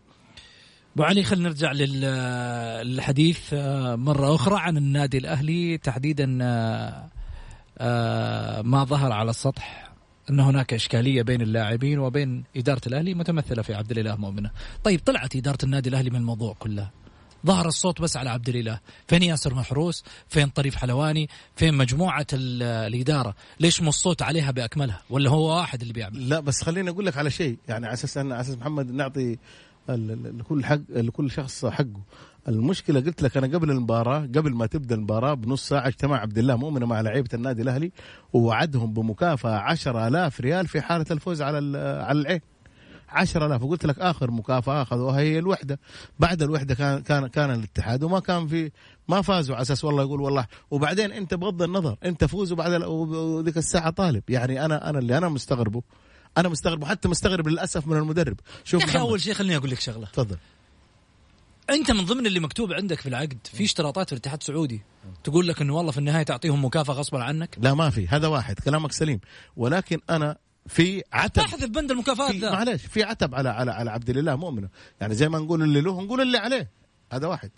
أبو 0.94 1.02
علي 1.04 1.24
خلينا 1.24 1.48
نرجع 1.48 1.72
لل- 1.72 2.86
للحديث 2.86 3.40
آه، 3.52 3.96
مرة 3.96 4.34
أخرى 4.34 4.60
عن 4.60 4.76
النادي 4.76 5.18
الأهلي. 5.18 5.78
تحديدا 5.78 6.38
آه، 6.42 7.08
آه، 7.78 8.62
ما 8.62 8.84
ظهر 8.84 9.12
على 9.12 9.30
السطح 9.30 9.90
أن 10.30 10.40
هناك 10.40 10.74
إشكالية 10.74 11.22
بين 11.22 11.40
اللاعبين 11.42 11.98
وبين 11.98 12.44
إدارة 12.56 12.80
الأهلي 12.86 13.14
متمثلة 13.14 13.62
في 13.62 13.74
عبد 13.74 13.90
الإله 13.90 14.16
مؤمنة. 14.16 14.50
طيب 14.84 15.00
طلعت 15.06 15.36
إدارة 15.36 15.58
النادي 15.64 15.88
الأهلي 15.88 16.10
من 16.10 16.16
الموضوع 16.16 16.54
كله. 16.54 16.90
ظهر 17.46 17.66
الصوت 17.68 18.00
بس 18.02 18.16
على 18.16 18.30
عبد 18.30 18.48
الإله، 18.48 18.80
فين 19.08 19.22
ياسر 19.22 19.54
محروس؟ 19.54 20.04
فين 20.28 20.48
طريف 20.48 20.76
حلواني؟ 20.76 21.28
فين 21.56 21.74
مجموعة 21.74 22.26
ال- 22.32 22.62
الإدارة؟ 22.62 23.34
ليش 23.60 23.82
مو 23.82 23.88
الصوت 23.88 24.22
عليها 24.22 24.50
بأكملها؟ 24.50 25.02
ولا 25.10 25.30
هو 25.30 25.56
واحد 25.56 25.80
اللي 25.80 25.92
بيعمل؟ 25.92 26.28
لا 26.28 26.40
بس 26.40 26.62
خليني 26.64 26.90
أقول 26.90 27.06
لك 27.06 27.16
على 27.16 27.30
شيء 27.30 27.58
يعني 27.68 27.86
على 27.86 27.94
أساس 27.94 28.18
ان 28.18 28.32
على 28.32 28.40
أساس 28.40 28.56
محمد 28.58 28.90
نعطي 28.90 29.38
لكل 29.88 30.64
حق 30.64 30.80
لكل 30.90 31.30
شخص 31.30 31.66
حقه 31.66 32.00
المشكلة 32.48 33.00
قلت 33.00 33.22
لك 33.22 33.36
أنا 33.36 33.46
قبل 33.46 33.70
المباراة 33.70 34.18
قبل 34.20 34.54
ما 34.54 34.66
تبدأ 34.66 34.94
المباراة 34.94 35.34
بنص 35.34 35.68
ساعة 35.68 35.86
اجتمع 35.88 36.20
عبد 36.20 36.38
الله 36.38 36.56
مؤمن 36.56 36.84
مع 36.84 37.00
لعيبة 37.00 37.28
النادي 37.34 37.62
الأهلي 37.62 37.92
ووعدهم 38.32 38.92
بمكافأة 38.92 39.50
10000 39.50 40.40
ريال 40.40 40.68
في 40.68 40.80
حالة 40.80 41.06
الفوز 41.10 41.42
على 41.42 41.78
على 41.78 42.20
العين 42.20 42.40
10000 43.12 43.62
وقلت 43.62 43.86
لك 43.86 43.98
آخر 43.98 44.30
مكافأة 44.30 44.82
اخذوها 44.82 45.20
هي 45.20 45.38
الوحدة. 45.38 45.78
بعد 46.18 46.42
الوحدة 46.42 46.74
كان 46.74 47.02
كان 47.02 47.26
كان 47.26 47.50
الاتحاد 47.50 48.02
وما 48.02 48.20
كان 48.20 48.46
في 48.46 48.70
ما 49.08 49.22
فازوا 49.22 49.54
على 49.54 49.62
أساس 49.62 49.84
والله 49.84 50.02
يقول 50.02 50.20
والله. 50.20 50.46
وبعدين 50.70 51.12
أنت 51.12 51.34
بغض 51.34 51.62
النظر 51.62 51.96
أنت 52.04 52.24
فوز 52.24 52.52
وبعد 52.52 52.82
وذيك 52.82 53.56
الساعة 53.56 53.90
طالب. 53.90 54.22
يعني 54.28 54.64
أنا 54.64 54.90
أنا 54.90 54.98
اللي 54.98 55.18
أنا 55.18 55.28
مستغربه. 55.28 55.82
أنا 56.38 56.48
مستغرب 56.48 56.82
وحتى 56.82 57.08
مستغرب 57.08 57.48
للأسف 57.48 57.86
من 57.86 57.96
المدرب. 57.96 58.36
شوف 58.64 58.82
يا 58.82 58.86
أخي 58.86 58.98
أول 58.98 59.20
شيء 59.20 59.34
خليني 59.34 59.56
أقول 59.56 59.70
لك 59.70 59.80
شغلة. 59.80 60.06
تفضل. 60.06 60.36
أنت 61.70 61.90
من 61.90 62.04
ضمن 62.04 62.26
اللي 62.26 62.40
مكتوب 62.40 62.72
عندك 62.72 63.00
في 63.00 63.08
العقد 63.08 63.38
في 63.52 63.64
اشتراطات 63.64 64.06
في 64.06 64.12
الاتحاد 64.12 64.38
السعودي. 64.40 64.82
تقول 65.24 65.48
لك 65.48 65.62
إنه 65.62 65.76
والله 65.76 65.92
في 65.92 65.98
النهاية 65.98 66.22
تعطيهم 66.22 66.64
مكافأة 66.64 66.94
غصبا 66.94 67.22
عنك؟ 67.22 67.56
لا 67.62 67.74
ما 67.74 67.90
في. 67.90 68.08
هذا 68.08 68.28
واحد 68.28 68.60
كلامك 68.60 68.92
سليم. 68.92 69.20
ولكن 69.56 70.00
أنا 70.10 70.36
في 70.66 71.02
عتب. 71.12 71.42
أحذف 71.42 71.68
بند 71.68 71.90
المكافآت 71.90 72.34
ذا 72.36 72.50
معلش 72.52 72.86
في 72.86 73.02
عتب 73.02 73.34
على 73.34 73.48
على 73.48 73.70
على 73.72 73.90
عبد 73.90 74.10
الله 74.10 74.36
مؤمنه. 74.36 74.68
يعني 75.00 75.14
زي 75.14 75.28
ما 75.28 75.38
نقول 75.38 75.62
اللي 75.62 75.80
له 75.80 76.00
نقول 76.02 76.20
اللي 76.20 76.38
عليه. 76.38 76.68
هذا 77.12 77.26
واحد. 77.26 77.50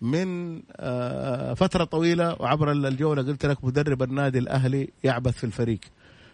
من 0.00 0.62
آه، 0.76 1.54
فترة 1.54 1.84
طويلة 1.84 2.36
وعبر 2.40 2.72
الجولة 2.72 3.22
قلت 3.22 3.46
لك 3.46 3.64
مدرب 3.64 4.02
النادي 4.02 4.38
الأهلي 4.38 4.88
يعبث 5.04 5.32
في 5.36 5.44
الفريق. 5.44 5.80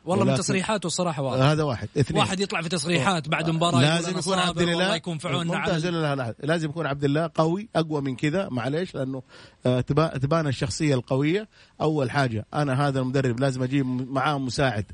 والله 0.04 0.24
من 0.24 0.34
تصريحاته 0.34 0.86
الصراحة 0.86 1.22
واضح. 1.22 1.42
هذا 1.44 1.62
واحد. 1.62 1.88
اثنين. 1.98 2.20
واحد 2.20 2.40
يطلع 2.40 2.62
في 2.62 2.68
تصريحات 2.68 3.28
بعد 3.28 3.50
مباراة 3.50 3.80
لازم 3.80 4.18
يكون 4.18 4.38
عبد 4.38 4.60
الله. 4.60 4.94
يكون 4.94 5.18
في 5.18 5.28
عوننا 5.28 5.56
على 5.56 5.90
لا 5.90 6.34
لازم 6.42 6.68
يكون 6.70 6.86
عبد 6.86 7.04
الله 7.04 7.30
قوي 7.34 7.68
أقوى 7.76 8.00
من 8.00 8.16
كذا. 8.16 8.48
معليش 8.48 8.94
لأنه 8.94 9.22
آه، 9.66 9.80
تبا- 9.80 10.18
تبان 10.18 10.46
الشخصية 10.46 10.94
القوية. 10.94 11.48
أول 11.80 12.10
حاجة 12.10 12.46
أنا 12.54 12.88
هذا 12.88 13.00
المدرب 13.00 13.40
لازم 13.40 13.62
أجيب 13.62 13.86
معاه 14.12 14.38
مساعد. 14.38 14.84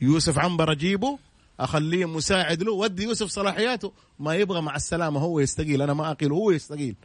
يوسف 0.00 0.38
عنبر 0.38 0.72
أجيبه 0.72 1.18
أخليه 1.60 2.04
مساعد 2.04 2.62
له 2.62 2.72
ودي 2.72 3.02
يوسف 3.02 3.26
صلاحياته. 3.26 3.92
ما 4.18 4.34
يبغى 4.34 4.60
مع 4.60 4.76
السلامة 4.76 5.20
هو 5.20 5.40
يستقيل 5.40 5.82
أنا 5.82 5.94
ما 5.94 6.10
أقيل 6.10 6.32
هو 6.32 6.50
يستقيل. 6.50 6.96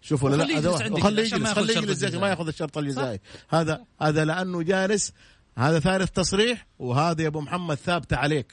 شوف 0.00 0.24
ولا 0.24 0.36
وخليه 0.36 0.54
لا 0.54 0.58
هذا 0.58 0.86
يجلس 0.86 1.02
خليه 1.48 1.78
يجلس. 1.78 2.14
ما 2.14 2.28
ياخذ 2.28 2.46
الشرط 2.46 2.78
الجزائي. 2.78 3.20
هذا 3.48 3.84
هذا 4.02 4.24
لأنه 4.24 4.62
جالس 4.62 5.12
هذا 5.58 5.80
ثالث 5.80 6.10
تصريح 6.10 6.66
وهذا 6.78 7.22
يا 7.22 7.28
أبو 7.28 7.40
محمد 7.40 7.74
ثابته 7.74 8.16
عليك. 8.16 8.52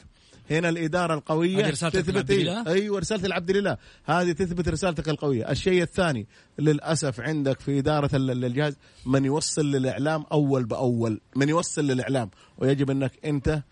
هنا 0.52 0.70
الإدارة 0.70 1.14
القوية 1.14 1.70
تثبت 1.70 2.32
إيه؟ 2.32 2.64
أيوه 2.68 3.00
رساله 3.00 3.26
العبد 3.26 3.52
لله 3.52 3.78
هذه 4.06 4.32
تثبت 4.32 4.70
رسالتك 4.70 5.10
القوية. 5.10 5.52
الشيء 5.52 5.82
الثاني 5.82 6.28
للأسف 6.60 7.20
عندك 7.20 7.60
في 7.60 7.80
إدارة 7.80 8.16
ال- 8.16 8.32
ال- 8.32 8.46
الجهاز 8.46 8.78
من 9.06 9.26
يوصل 9.26 9.72
للإعلام 9.72 10.24
أول 10.32 10.66
بأول 10.66 11.22
من 11.36 11.50
يوصل 11.50 11.88
للإعلام 11.88 12.30
ويجب 12.58 12.92
أنك 12.92 13.12
أنت 13.26 13.64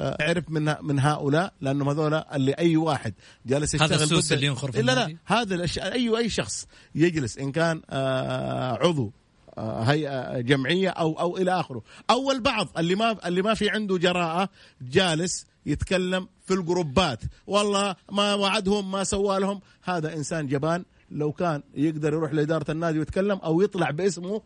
آه، 0.00 0.16
تعرف 0.16 0.44
من 0.50 0.74
من 0.82 0.98
هؤلاء 1.00 1.52
لأنهم 1.60 1.88
هذول 1.88 2.14
اللي 2.14 2.52
أي 2.52 2.76
واحد 2.76 3.14
جالس 3.46 3.74
هذا 3.74 3.84
يشتغل 3.84 4.02
السوس 4.02 4.26
ضد- 4.26 4.32
اللي 4.32 4.46
ينخر 4.46 4.72
في 4.72 4.82
لا 4.82 4.94
لا؟ 4.94 5.16
هذا 5.26 5.54
الأش... 5.54 5.78
اي 5.78 6.16
أي 6.18 6.28
شخص 6.30 6.66
يجلس 6.94 7.38
إن 7.38 7.52
كان 7.52 7.82
آه، 7.90 8.72
عضو 8.72 9.12
آه، 9.58 9.82
هيئة 9.82 10.40
جمعية 10.40 10.88
أو 10.88 11.20
أو 11.20 11.36
إلى 11.36 11.60
آخره. 11.60 11.82
أو 12.10 12.30
البعض 12.30 12.68
اللي 12.78 12.94
ما 12.94 13.28
اللي 13.28 13.42
ما 13.42 13.54
في 13.54 13.70
عنده 13.70 13.98
جراءة 13.98 14.48
جالس 14.82 15.46
يتكلم 15.66 16.28
في 16.46 16.54
الجروبات. 16.54 17.20
والله 17.46 17.96
ما 18.12 18.34
وعدهم 18.34 18.90
ما 18.90 19.04
سوى 19.04 19.40
لهم. 19.40 19.60
هذا 19.82 20.16
إنسان 20.16 20.46
جبان. 20.46 20.84
لو 21.10 21.32
كان 21.32 21.62
يقدر 21.74 22.12
يروح 22.12 22.32
لإدارة 22.32 22.70
النادي 22.70 22.98
ويتكلم 22.98 23.38
أو 23.38 23.60
يطلع 23.62 23.90
باسمه 23.90 24.42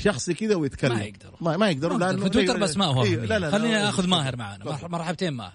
شخصي 0.00 0.34
كذا 0.34 0.56
ويتكلم. 0.56 0.94
ما 0.94 1.02
يقدروا. 1.04 1.34
ما, 1.40 1.56
ما 1.56 1.70
يقدروا. 1.70 1.98
لأنه 1.98 2.22
في 2.24 2.28
تويتر 2.30 2.56
بس 2.58 2.76
ما 2.76 2.84
هو. 2.86 3.04
لا 3.04 3.08
لا 3.26 3.38
لا 3.38 3.50
خليني 3.50 3.72
لا 3.74 3.88
آخذ 3.88 4.08
ماهر 4.08 4.36
معنا. 4.36 4.64
مرح- 4.64 4.90
مرحبتين 4.90 5.32
ماهر. 5.32 5.52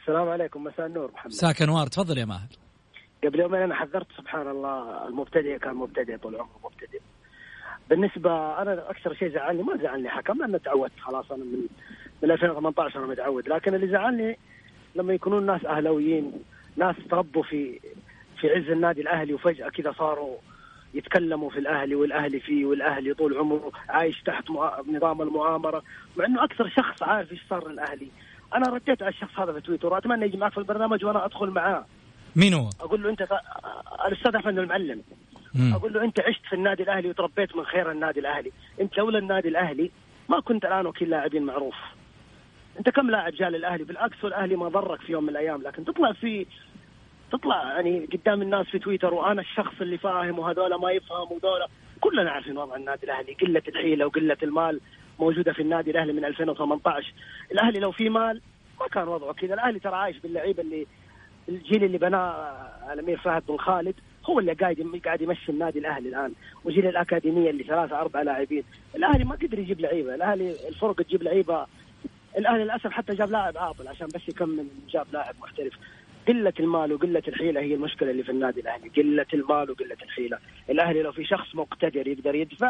السلام 0.00 0.28
عليكم. 0.28 0.64
مساء 0.64 0.86
النور 0.86 1.10
محمد. 1.12 1.32
ساك 1.32 1.62
انوار 1.62 1.86
تفضل 1.86 2.18
يا 2.18 2.24
ماهر. 2.24 2.48
قبل 3.24 3.40
يومين 3.40 3.60
أنا 3.62 3.74
حذرت 3.74 4.06
سبحان 4.18 4.48
الله. 4.48 5.06
المبتدئ 5.08 5.58
كان 5.58 5.74
مبتدئ 5.74 6.16
طول 6.16 6.34
عمره 6.36 6.60
مبتدئ. 6.64 7.00
بالنسبة 7.90 8.62
أنا 8.62 8.90
أكثر 8.90 9.14
شيء 9.14 9.32
زعلني 9.32 9.62
ما 9.62 9.76
زعلني 9.82 10.08
حكم 10.08 10.38
لأنه 10.38 10.58
تعودت 10.58 11.00
خلاص. 11.00 11.32
أنا 11.32 11.44
من 11.44 11.66
من 12.22 12.30
2018 12.30 12.98
أنا 12.98 13.06
متعود. 13.06 13.48
لكن 13.48 13.74
اللي 13.74 13.88
زعلني 13.88 14.38
لما 14.94 15.12
يكونون 15.14 15.46
ناس 15.46 15.64
أهلاويين 15.64 16.32
ناس 16.76 16.96
تربوا 17.10 17.42
في 17.42 17.80
في 18.40 18.48
عز 18.48 18.70
النادي 18.70 19.00
الأهلي 19.00 19.34
وفجأة 19.34 19.68
كذا 19.68 19.92
صاروا 19.98 20.36
يتكلموا 20.94 21.50
في 21.50 21.58
الأهلي 21.58 21.94
والأهلي 21.94 22.40
فيه 22.40 22.64
والأهلي 22.64 23.14
طول 23.14 23.38
عمره 23.38 23.72
عايش 23.88 24.22
تحت 24.22 24.44
نظام 24.88 25.22
المؤامرة 25.22 25.82
مع 26.16 26.26
إنه 26.26 26.44
أكثر 26.44 26.68
شخص 26.68 27.02
عارف 27.02 27.32
إيش 27.32 27.40
صار 27.50 27.68
للأهلي. 27.68 28.08
أنا 28.54 28.68
رديت 28.68 29.02
على 29.02 29.10
الشخص 29.10 29.38
هذا 29.38 29.52
في 29.52 29.60
تويتر 29.60 29.92
وأتمنى 29.92 30.26
يجي 30.26 30.36
معك 30.36 30.52
في 30.52 30.58
البرنامج 30.58 31.04
وأنا 31.04 31.24
أدخل 31.24 31.50
معاه. 31.50 31.86
مين 32.36 32.54
هو؟ 32.54 32.70
أقول 32.80 33.02
له 33.02 33.10
أنت 33.10 33.28
الأستاذ 34.08 34.36
أحمد 34.36 34.58
المعلم. 34.58 35.02
مم. 35.54 35.74
أقول 35.74 35.92
له 35.92 36.04
أنت 36.04 36.20
عشت 36.20 36.46
في 36.46 36.52
النادي 36.52 36.82
الأهلي 36.82 37.08
وتربيت 37.08 37.56
من 37.56 37.64
خير 37.64 37.90
النادي 37.90 38.20
الأهلي. 38.20 38.52
أنت 38.80 38.98
لولا 38.98 39.18
النادي 39.18 39.48
الأهلي 39.48 39.90
ما 40.28 40.40
كنت 40.40 40.64
الآن 40.64 40.86
وكيل 40.86 41.10
لاعبين 41.10 41.42
معروف. 41.42 41.74
أنت 42.78 42.88
كم 42.90 43.10
لاعب 43.10 43.32
جاء 43.32 43.48
للأهلي؟ 43.48 43.84
بالعكس 43.84 44.24
والاهلي 44.24 44.56
ما 44.56 44.68
ضرك 44.68 45.00
في 45.00 45.12
يوم 45.12 45.22
من 45.22 45.28
الأيام 45.28 45.62
لكن 45.62 45.84
تطلع 45.84 46.12
في 46.12 46.46
تطلع 47.36 47.72
يعني 47.72 48.08
قدام 48.12 48.42
الناس 48.42 48.66
في 48.66 48.78
تويتر 48.78 49.14
وأنا 49.14 49.40
الشخص 49.40 49.74
اللي 49.80 49.98
فاهم 49.98 50.38
وهذول 50.38 50.74
ما 50.74 50.90
يفهموا 50.90 51.32
وذولا. 51.32 51.68
كلنا 52.00 52.30
عارفين 52.30 52.58
وضع 52.58 52.76
النادي 52.76 53.04
الأهلي. 53.04 53.32
قلة 53.32 53.62
الحيلة 53.68 54.06
وقلة 54.06 54.36
المال 54.42 54.80
موجودة 55.18 55.52
في 55.52 55.62
النادي 55.62 55.90
الأهلي 55.90 56.12
من 56.12 56.24
2018 56.24 57.12
الأهلي 57.52 57.78
لو 57.78 57.92
في 57.92 58.08
مال 58.08 58.40
ما 58.80 58.86
كان 58.88 59.08
وضعه 59.08 59.32
كذا. 59.32 59.54
الأهلي 59.54 59.78
ترى 59.78 59.96
عايش 59.96 60.18
باللعيبة 60.18 60.62
اللي 60.62 60.86
الجيل 61.48 61.84
اللي 61.84 61.98
بناه 61.98 62.22
الأمير 62.92 63.18
فهد 63.18 63.42
بن 63.48 63.56
خالد 63.56 63.94
هو 64.24 64.38
اللي 64.38 64.52
قاعد 64.52 65.00
قاعد 65.04 65.22
يمشي 65.22 65.52
النادي 65.52 65.78
الأهلي 65.78 66.08
الآن. 66.08 66.32
وجيل 66.64 66.86
الأكاديمية 66.86 67.50
اللي 67.50 67.64
ثلاثة 67.64 68.00
أربعة 68.00 68.22
لاعبين. 68.22 68.64
الأهلي 68.96 69.24
ما 69.24 69.34
قدر 69.34 69.58
يجيب 69.58 69.80
لعيبة. 69.80 70.14
الأهلي 70.14 70.68
الفرق 70.68 71.02
تجيب 71.02 71.22
لعيبة. 71.22 71.66
الأهلي 72.38 72.64
للأسف 72.64 72.90
حتى 72.90 73.14
جاب 73.14 73.30
لاعب 73.30 73.58
عاطل 73.58 73.88
عشان 73.88 74.06
بس 74.06 74.28
يكمل 74.28 74.66
جاب 74.90 75.06
لاعب 75.12 75.34
محترف. 75.42 75.72
قلة 76.28 76.52
المال 76.60 76.92
وقلة 76.92 77.22
الحيلة 77.28 77.60
هي 77.60 77.74
المشكلة 77.74 78.10
اللي 78.10 78.22
في 78.22 78.30
النادي 78.32 78.60
الأهلي. 78.60 78.88
قلة 78.88 79.26
المال 79.34 79.70
وقلة 79.70 79.96
الحيلة. 80.02 80.38
الأهلي 80.70 81.02
لو 81.02 81.12
في 81.12 81.24
شخص 81.24 81.54
مقتدر 81.54 82.08
يقدر 82.08 82.34
يدفع 82.34 82.68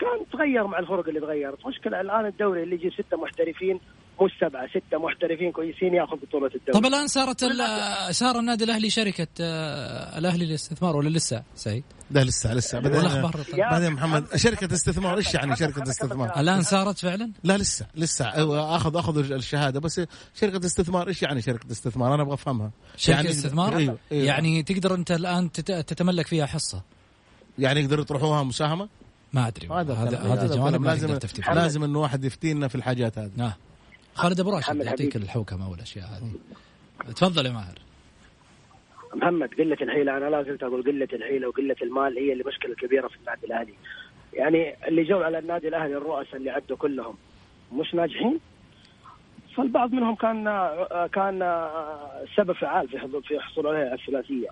كان 0.00 0.18
تغير 0.32 0.66
مع 0.66 0.78
الفرق 0.78 1.08
اللي 1.08 1.20
تغيرت. 1.20 1.66
مشكلة 1.66 2.00
الآن 2.00 2.26
الدوري 2.26 2.62
اللي 2.62 2.74
يجيب 2.74 2.92
ستة 2.92 3.16
محترفين 3.16 3.80
مش 4.22 4.30
سبعة 4.40 4.68
ستة 4.68 4.98
محترفين 4.98 5.52
كويسين 5.52 5.94
ياخذ 5.94 6.16
بطولة 6.16 6.46
الدوري 6.54 6.72
طب 6.72 6.86
الآن 6.86 7.06
صارت 7.06 7.42
ال- 7.42 8.14
صار 8.14 8.38
النادي 8.38 8.64
الأهلي 8.64 8.90
شركة 8.90 9.26
آه، 9.40 10.18
الأهلي 10.18 10.46
للاستثمار 10.46 10.96
ولا 10.96 11.08
لسه 11.08 11.42
سعيد؟ 11.54 11.84
لا 12.10 12.24
لسه 12.24 12.54
لسه 12.54 12.78
بعدين 12.80 12.98
والأخبار 12.98 13.44
بعدين 13.58 13.90
محمد 13.92 14.36
شركة 14.36 14.74
استثمار 14.74 15.16
إيش 15.18 15.34
يعني 15.34 15.56
شركة 15.56 15.82
استثمار؟ 15.82 16.40
الآن 16.40 16.62
صارت 16.62 16.98
فعلا؟ 16.98 17.30
لا 17.44 17.56
لسه 17.58 17.86
لسه 17.94 18.32
أيوة، 18.34 18.76
أخذ 18.76 18.96
أخذ 18.96 19.32
الشهادة 19.32 19.80
بس 19.80 20.00
شركة 20.34 20.66
استثمار 20.66 21.08
إيش 21.08 21.22
يعني 21.22 21.42
شركة 21.42 21.72
استثمار؟ 21.72 22.14
أنا 22.14 22.22
أبغى 22.22 22.34
أفهمها 22.34 22.70
شركة 22.96 23.16
يعني 23.16 23.28
استثمار؟ 23.30 23.76
أيوه, 23.76 23.98
أيوة. 24.12 24.24
يعني 24.26 24.62
تقدر 24.62 24.94
أنت 24.94 25.10
الآن 25.10 25.52
تت- 25.52 25.72
تتملك 25.72 26.26
فيها 26.26 26.46
حصة 26.46 26.82
يعني 27.58 27.80
يقدروا 27.80 28.02
يطرحوها 28.02 28.42
مساهمة؟ 28.42 28.88
ما 29.32 29.48
أدري 29.48 29.68
هذا 29.68 29.94
هذا 29.94 30.18
هذا 30.18 30.56
جوانب 30.56 30.84
لازم. 30.84 31.18
لازم 31.54 31.84
انه 31.84 31.98
واحد 31.98 32.24
يفتينا 32.24 32.68
في 32.68 32.74
الحاجات 32.74 33.18
هذه 33.18 33.30
آه. 33.40 33.56
خالد 34.18 34.40
أبو 34.40 34.50
راشد 34.50 34.76
يعطيك. 34.76 35.16
الحوكمة 35.16 35.70
والأشياء 35.70 36.06
هذه. 36.06 36.32
تفضل 37.12 37.46
يا 37.46 37.50
ماهر. 37.50 37.78
محمد 39.14 39.54
قلة 39.54 39.76
الحيلة 39.82 40.16
أنا 40.16 40.24
لا 40.24 40.42
زلت 40.42 40.62
أقول 40.62 40.82
قلة 40.82 41.08
الحيلة 41.12 41.48
وقلة 41.48 41.76
المال 41.82 42.18
هي 42.18 42.32
اللي 42.32 42.44
مشكلة 42.46 42.74
كبيرة 42.74 43.08
في 43.08 43.16
النادي 43.16 43.46
الأهلي. 43.46 43.74
يعني 44.32 44.88
اللي 44.88 45.04
جو 45.04 45.18
على 45.22 45.38
النادي 45.38 45.68
الأهلي 45.68 45.96
الرؤساء 45.96 46.36
اللي 46.36 46.50
عدوا 46.50 46.76
كلهم 46.76 47.14
مش 47.72 47.94
ناجحين؟ 47.94 48.40
فالبعض 49.56 49.92
منهم 49.92 50.14
كان 50.14 50.44
كان 51.12 51.68
سبب 52.36 52.52
فعال 52.52 52.88
في 52.88 53.20
في 53.24 53.40
حصول 53.40 53.66
عليها 53.66 53.94
الثلاثية. 53.94 54.48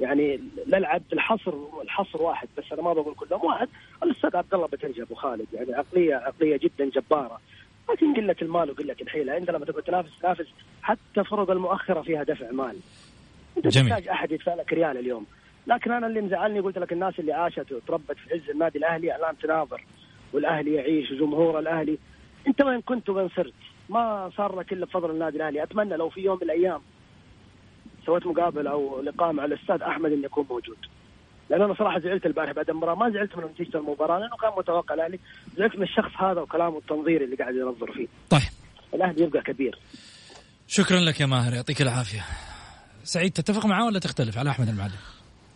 يعني 0.00 0.40
نلعب 0.66 1.02
الحصر 1.12 1.54
الحصر 1.82 2.22
واحد 2.22 2.48
بس 2.58 2.64
أنا 2.72 2.82
ما 2.82 2.92
بقول 2.92 3.14
كلهم 3.14 3.44
واحد 3.44 3.68
الأستاذ 4.02 4.36
عبد 4.36 4.54
الله 4.54 4.66
بتنجي 4.66 5.02
أبو 5.02 5.14
خالد. 5.14 5.46
يعني 5.52 5.74
عقلية 5.74 6.14
عقلية 6.14 6.56
جدا 6.56 6.90
جبارة. 6.90 7.40
لكن 7.90 8.14
قلة 8.14 8.36
المال 8.42 8.70
وقلة 8.70 8.96
الحيلة. 9.02 9.36
انت 9.36 9.50
لما 9.50 9.64
تبغى 9.64 9.82
تنافس 9.82 10.18
تنافس 10.20 10.46
حتى 10.82 11.24
فرق 11.24 11.50
المؤخرة 11.50 12.02
فيها 12.02 12.22
دفع 12.22 12.50
مال. 12.50 12.76
انت 13.56 13.68
جميل. 13.68 13.90
تحتاج 13.90 14.08
أحد 14.08 14.32
يدفع 14.32 14.54
لك 14.54 14.72
ريال 14.72 14.98
اليوم. 14.98 15.26
لكن 15.66 15.92
أنا 15.92 16.06
اللي 16.06 16.20
مزعلني 16.20 16.60
قلت 16.60 16.78
لك 16.78 16.92
الناس 16.92 17.18
اللي 17.18 17.32
عاشت 17.32 17.72
وتربت 17.72 18.16
في 18.16 18.34
عز 18.34 18.50
النادي 18.50 18.78
الأهلي 18.78 19.16
الان 19.16 19.38
تناظر 19.38 19.84
والأهلي 20.32 20.74
يعيش 20.74 21.10
وجمهور 21.10 21.58
الأهلي. 21.58 21.98
انت 22.46 22.62
وين 22.62 22.80
كنت 22.80 23.10
وين 23.10 23.28
صرت؟ 23.28 23.54
ما 23.88 24.30
صار 24.36 24.58
لك 24.58 24.72
إلا 24.72 24.86
بفضل 24.86 25.10
النادي 25.10 25.36
الأهلي. 25.36 25.62
أتمنى 25.62 25.96
لو 25.96 26.08
في 26.08 26.20
يوم 26.20 26.36
من 26.36 26.42
الأيام 26.42 26.80
سويت 28.06 28.26
مقابلة 28.26 28.70
أو 28.70 29.00
لقاء 29.00 29.32
مع 29.32 29.44
الأستاذ 29.44 29.82
أحمد 29.82 30.12
إنه 30.12 30.24
يكون 30.24 30.46
موجود. 30.50 30.76
لأن 31.50 31.62
أنا 31.62 31.74
صراحة 31.74 31.98
زعلت 32.00 32.26
البارح 32.26 32.52
بعد 32.52 32.70
المباراة. 32.70 32.94
ما 32.94 33.10
زعلت 33.10 33.36
من 33.36 33.44
نتيجه 33.44 33.76
المباراه 33.76 34.18
لأنه 34.18 34.36
كان 34.36 34.50
متوقع 34.58 34.94
الأهلي. 34.94 35.18
زعلت 35.58 35.76
من 35.76 35.82
الشخص 35.82 36.20
هذا 36.20 36.40
وكلامه 36.40 36.78
التنظيري 36.78 37.24
اللي 37.24 37.36
قاعد 37.36 37.54
ينظر 37.54 37.92
فيه. 37.92 38.06
طيب. 38.30 38.42
الأهلي 38.94 39.22
يبقى 39.22 39.42
كبير. 39.42 39.78
شكرا 40.68 41.00
لك 41.00 41.20
يا 41.20 41.26
ماهر 41.26 41.54
يعطيك 41.54 41.82
العافية. 41.82 42.24
سعيد 43.04 43.32
تتفق 43.32 43.66
معاه 43.66 43.86
ولا 43.86 43.98
تختلف 43.98 44.38
على 44.38 44.50
أحمد 44.50 44.68
المعلم؟ 44.68 44.92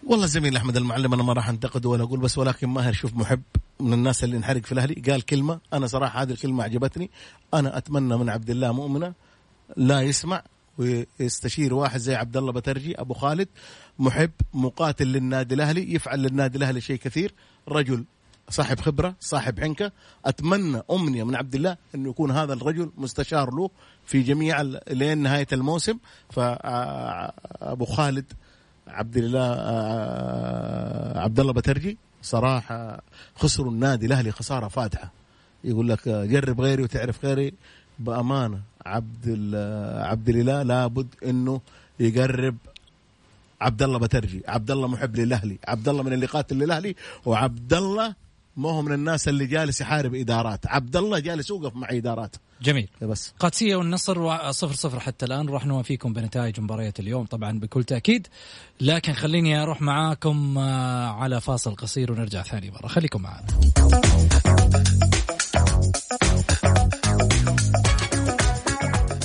والله 0.06 0.26
زميل 0.26 0.56
أحمد 0.56 0.76
المعلم 0.76 1.14
أنا 1.14 1.22
ما 1.22 1.32
راح 1.32 1.48
انتقده 1.48 1.88
ولا 1.88 2.02
أقول 2.02 2.20
بس 2.20 2.38
ولكن 2.38 2.68
ماهر 2.68 2.92
شوف 2.92 3.14
محب 3.14 3.42
من 3.80 3.92
الناس 3.92 4.24
اللي 4.24 4.36
انحرق 4.36 4.62
في 4.62 4.72
الأهلي. 4.72 4.94
قال 4.94 5.22
كلمة 5.22 5.60
أنا 5.72 5.86
صراحة 5.86 6.22
هذه 6.22 6.30
الكلمة 6.30 6.64
عجبتني. 6.64 7.10
أنا 7.54 7.78
أتمنى 7.78 8.16
من 8.16 8.28
عبد 8.28 8.50
الله 8.50 8.72
مؤمنة 8.72 9.12
لا 9.76 10.00
يسمع 10.00 10.42
ويستشير 10.78 11.74
واحد 11.74 12.00
زي 12.00 12.14
عبد 12.14 12.36
الله 12.36 12.52
بترجي 12.52 13.00
أبو 13.00 13.14
خالد 13.14 13.48
محب 13.98 14.30
مقاتل 14.54 15.06
للنادي 15.06 15.54
الأهلي 15.54 15.94
يفعل 15.94 16.22
للنادي 16.22 16.58
الأهلي 16.58 16.80
شيء 16.80 16.96
كثير. 16.96 17.34
رجل 17.68 18.04
صاحب 18.50 18.80
خبرة 18.80 19.14
صاحب 19.20 19.60
حنكة. 19.60 19.92
أتمنى 20.26 20.82
أمنية 20.90 21.24
من 21.24 21.34
عبد 21.34 21.54
الله 21.54 21.76
إنه 21.94 22.10
يكون 22.10 22.30
هذا 22.30 22.52
الرجل 22.52 22.90
مستشار 22.96 23.54
له 23.54 23.70
في 24.06 24.22
جميع 24.22 24.60
لين 24.90 25.18
نهاية 25.18 25.46
الموسم. 25.52 25.98
فابو 26.30 27.84
خالد 27.84 28.32
عبد 28.88 29.16
الله 29.16 29.48
عبد 31.20 31.40
الله 31.40 31.52
بترجي 31.52 31.98
صراحة 32.22 33.02
خسروا 33.34 33.70
النادي 33.70 34.06
الأهلي 34.06 34.32
خسارة 34.32 34.68
فادحه 34.68 35.12
يقول 35.64 35.88
لك 35.88 36.08
جرب 36.08 36.60
غيري 36.60 36.82
وتعرف 36.82 37.24
غيري 37.24 37.54
بأمانة. 37.98 38.60
عبد 38.86 39.24
ال- 39.26 40.02
عبد 40.04 40.28
الإله 40.28 40.62
لابد 40.62 41.08
إنه 41.24 41.60
يقرب 42.00 42.56
عبد 43.60 43.82
الله 43.82 43.98
بترجي 43.98 44.42
عبد 44.48 44.70
الله 44.70 44.88
محب 44.88 45.16
للأهلي. 45.16 45.58
عبد 45.68 45.88
الله 45.88 46.02
من 46.02 46.12
اللي 46.12 46.26
قاتل 46.26 46.56
للأهلي 46.56 46.96
وعبد 47.26 47.74
الله 47.74 48.14
ما 48.56 48.70
هو 48.70 48.82
من 48.82 48.92
الناس 48.92 49.28
اللي 49.28 49.46
جالس 49.46 49.80
يحارب 49.80 50.14
إدارات. 50.14 50.66
عبد 50.66 50.96
الله 50.96 51.18
جالس 51.18 51.50
يوقف 51.50 51.76
مع 51.76 51.88
إدارات. 51.90 52.36
جميل. 52.62 52.88
بس. 53.02 53.34
قادسية 53.38 53.76
والنصر 53.76 54.18
وا- 54.18 54.50
صفر 54.52 54.74
صفر 54.74 55.00
حتى 55.00 55.26
الآن. 55.26 55.48
راح 55.48 55.66
نوافيكم 55.66 56.12
بنتائج 56.12 56.60
مباريات 56.60 57.00
اليوم 57.00 57.26
طبعا 57.26 57.58
بكل 57.58 57.84
تأكيد. 57.84 58.26
لكن 58.80 59.12
خليني 59.12 59.62
أروح 59.62 59.82
معاكم 59.82 60.58
آه، 60.58 61.06
على 61.06 61.40
فاصل 61.40 61.74
قصير 61.74 62.12
ونرجع 62.12 62.42
ثاني 62.42 62.70
مرة. 62.70 62.86
خليكم 62.86 63.22
معنا. 63.22 63.46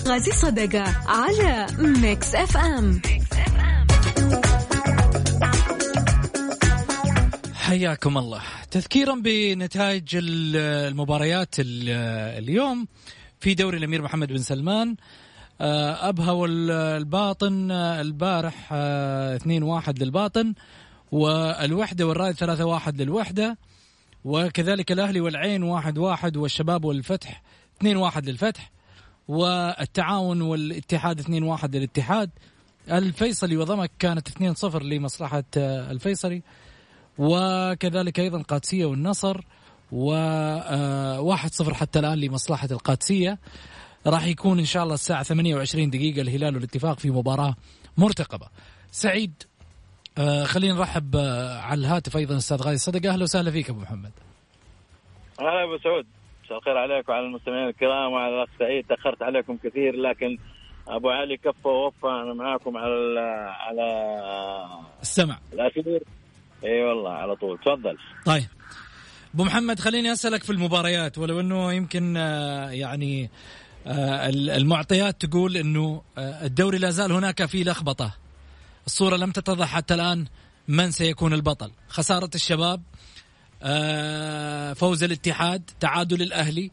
غازي 0.07 0.31
صدقة 0.31 0.83
على 1.07 1.67
Mix 1.79 2.35
FM 2.35 3.01
حياكم 7.53 8.17
الله. 8.17 8.41
تذكيرا 8.71 9.15
بنتائج 9.15 10.15
ال- 10.15 10.55
المباريات 10.91 11.55
ال- 11.59 11.89
اليوم 12.43 12.87
في 13.39 13.53
دوري 13.53 13.77
الأمير 13.77 14.01
محمد 14.01 14.27
بن 14.27 14.37
سلمان. 14.37 14.95
آه، 15.61 16.09
أبها 16.09 16.31
والباطن 16.31 17.71
آه، 17.71 18.01
البارح 18.01 18.69
آه، 18.71 19.35
2-1 19.35 20.03
للباطن 20.03 20.53
والوحدة 21.11 22.07
والرائد 22.07 22.35
3-1 22.35 23.01
للوحدة 23.01 23.57
وكذلك 24.25 24.91
الأهلي 24.91 25.21
والعين 25.21 25.63
1-1 25.63 26.37
والشباب 26.37 26.85
والفتح 26.85 27.41
2-1 27.83 28.25
للفتح. 28.25 28.71
والتعاون 29.27 30.41
والاتحاد 30.41 31.19
2-1 31.19 31.75
للاتحاد. 31.75 32.29
الفيصلي 32.91 33.57
وضمك 33.57 33.91
كانت 33.99 34.29
2-0 34.29 34.83
لمصلحة 34.83 35.43
آه، 35.57 35.91
الفيصلي. 35.91 36.41
وكذلك 37.17 38.19
أيضا 38.19 38.41
قادسية 38.41 38.85
والنصر. 38.85 39.41
و 39.91 40.13
آه، 40.13 41.21
واحد 41.21 41.53
صفر 41.53 41.73
حتى 41.73 41.99
الآن 41.99 42.17
لمصلحة 42.19 42.67
القادسية. 42.71 43.39
راح 44.07 44.25
يكون 44.25 44.59
إن 44.59 44.65
شاء 44.65 44.83
الله 44.83 44.93
الساعة 44.93 45.23
28 45.23 45.89
دقيقة 45.89 46.21
الهلال 46.21 46.55
والاتفاق 46.55 46.99
في 46.99 47.11
مباراة 47.11 47.55
مرتقبة. 47.97 48.47
سعيد 48.91 49.43
آه، 50.17 50.43
خلينا 50.43 50.73
نرحب 50.73 51.15
آه، 51.15 51.59
على 51.59 51.79
الهاتف 51.79 52.17
أيضا 52.17 52.37
أستاذ 52.37 52.61
غازي 52.61 52.77
صدقه 52.77 53.13
أهلا 53.13 53.23
وسهلا 53.23 53.51
فيك 53.51 53.69
أبو 53.69 53.79
محمد. 53.79 54.11
هلا 55.39 55.63
أبو 55.63 55.77
سعود. 55.83 56.05
مساء 56.47 56.57
الخير 56.57 56.77
عليك 56.77 57.09
وعلى 57.09 57.25
المستمعين 57.25 57.67
الكرام 57.69 58.11
وعلى 58.13 58.35
الأخ 58.35 58.49
سعيد. 58.59 58.85
تأخرت 58.87 59.21
عليكم 59.23 59.57
كثير 59.57 59.95
لكن 59.95 60.37
أبو 60.87 61.09
علي 61.09 61.37
كفى 61.37 61.67
ووفى. 61.67 62.07
أنا 62.07 62.33
معاكم 62.33 62.77
على 62.77 63.19
على 63.49 63.85
السمع. 65.01 65.39
الأخير. 65.53 66.03
إي 66.63 66.83
والله 66.83 67.11
على 67.11 67.35
طول. 67.35 67.57
تفضل. 67.57 67.97
طيب. 68.25 68.45
أبو 69.33 69.43
محمد 69.43 69.79
خليني 69.79 70.11
أسألك 70.11 70.43
في 70.43 70.49
المباريات 70.49 71.17
ولو 71.17 71.39
إنه 71.39 71.73
يمكن 71.73 72.17
آه، 72.17 72.69
يعني 72.69 73.29
آه، 73.87 74.29
المعطيات 74.29 75.25
تقول 75.25 75.57
إنه 75.57 76.01
آه، 76.17 76.45
الدوري 76.45 76.77
لا 76.77 76.89
زال 76.89 77.11
هناك 77.11 77.45
فيه 77.45 77.63
لخبطة. 77.63 78.15
الصورة 78.85 79.15
لم 79.15 79.31
تتضح 79.31 79.67
حتى 79.67 79.93
الآن 79.93 80.25
من 80.67 80.91
سيكون 80.91 81.33
البطل. 81.33 81.71
خسارة 81.89 82.29
الشباب 82.35 82.81
فوز 84.75 85.03
الاتحاد 85.03 85.61
تعادل 85.79 86.21
الأهلي. 86.21 86.71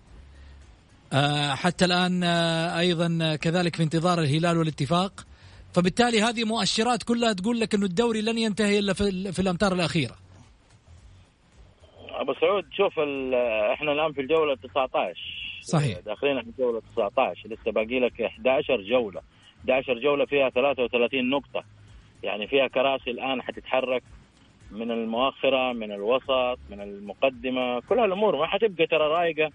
آه، 1.13 1.55
حتى 1.55 1.85
الآن 1.85 2.25
آه، 2.25 2.79
أيضا 2.79 3.37
كذلك 3.37 3.77
في 3.77 3.83
انتظار 3.83 4.19
الهلال 4.19 4.59
والاتفاق. 4.59 5.27
فبالتالي 5.75 6.23
هذه 6.23 6.45
مؤشرات 6.45 7.03
كلها 7.03 7.33
تقول 7.33 7.61
لك 7.61 7.75
إنه 7.75 7.87
الدوري 7.87 8.23
لن 8.23 8.39
ينتهي 8.39 8.79
إلا 8.79 8.93
في 8.93 9.33
في 9.33 9.39
الأمتار 9.39 9.73
الأخيرة. 9.73 10.15
أبو 12.11 12.35
سعود 12.35 12.65
شوف 12.73 12.93
إحنا 13.73 13.93
الآن 13.93 14.13
في 14.13 14.21
الجولة 14.21 14.55
19 14.55 15.21
صحيح. 15.63 15.99
داخلين 15.99 16.37
على 16.37 16.47
الجولة 16.47 16.83
19 16.97 17.49
لسه 17.49 17.73
باقي 17.73 18.01
لك 18.01 18.23
11 18.23 18.81
جولة. 18.81 19.21
11 19.61 19.99
جولة 19.99 20.27
فيها 20.27 20.51
33 20.51 21.31
نقطة. 21.31 21.65
يعني 22.23 22.47
فيها 22.47 22.69
كراسي 22.69 23.11
الآن 23.11 23.43
حتتحرك. 23.43 24.03
من 24.75 24.91
المؤخرة 24.91 25.73
من 25.73 25.93
الوسط 25.93 26.59
من 26.71 26.81
المقدمة 26.81 27.81
كل 27.81 27.99
هالأمور. 27.99 28.37
ما 28.37 28.47
حتبقى 28.47 28.87
ترى 28.87 29.07
رايقة. 29.09 29.51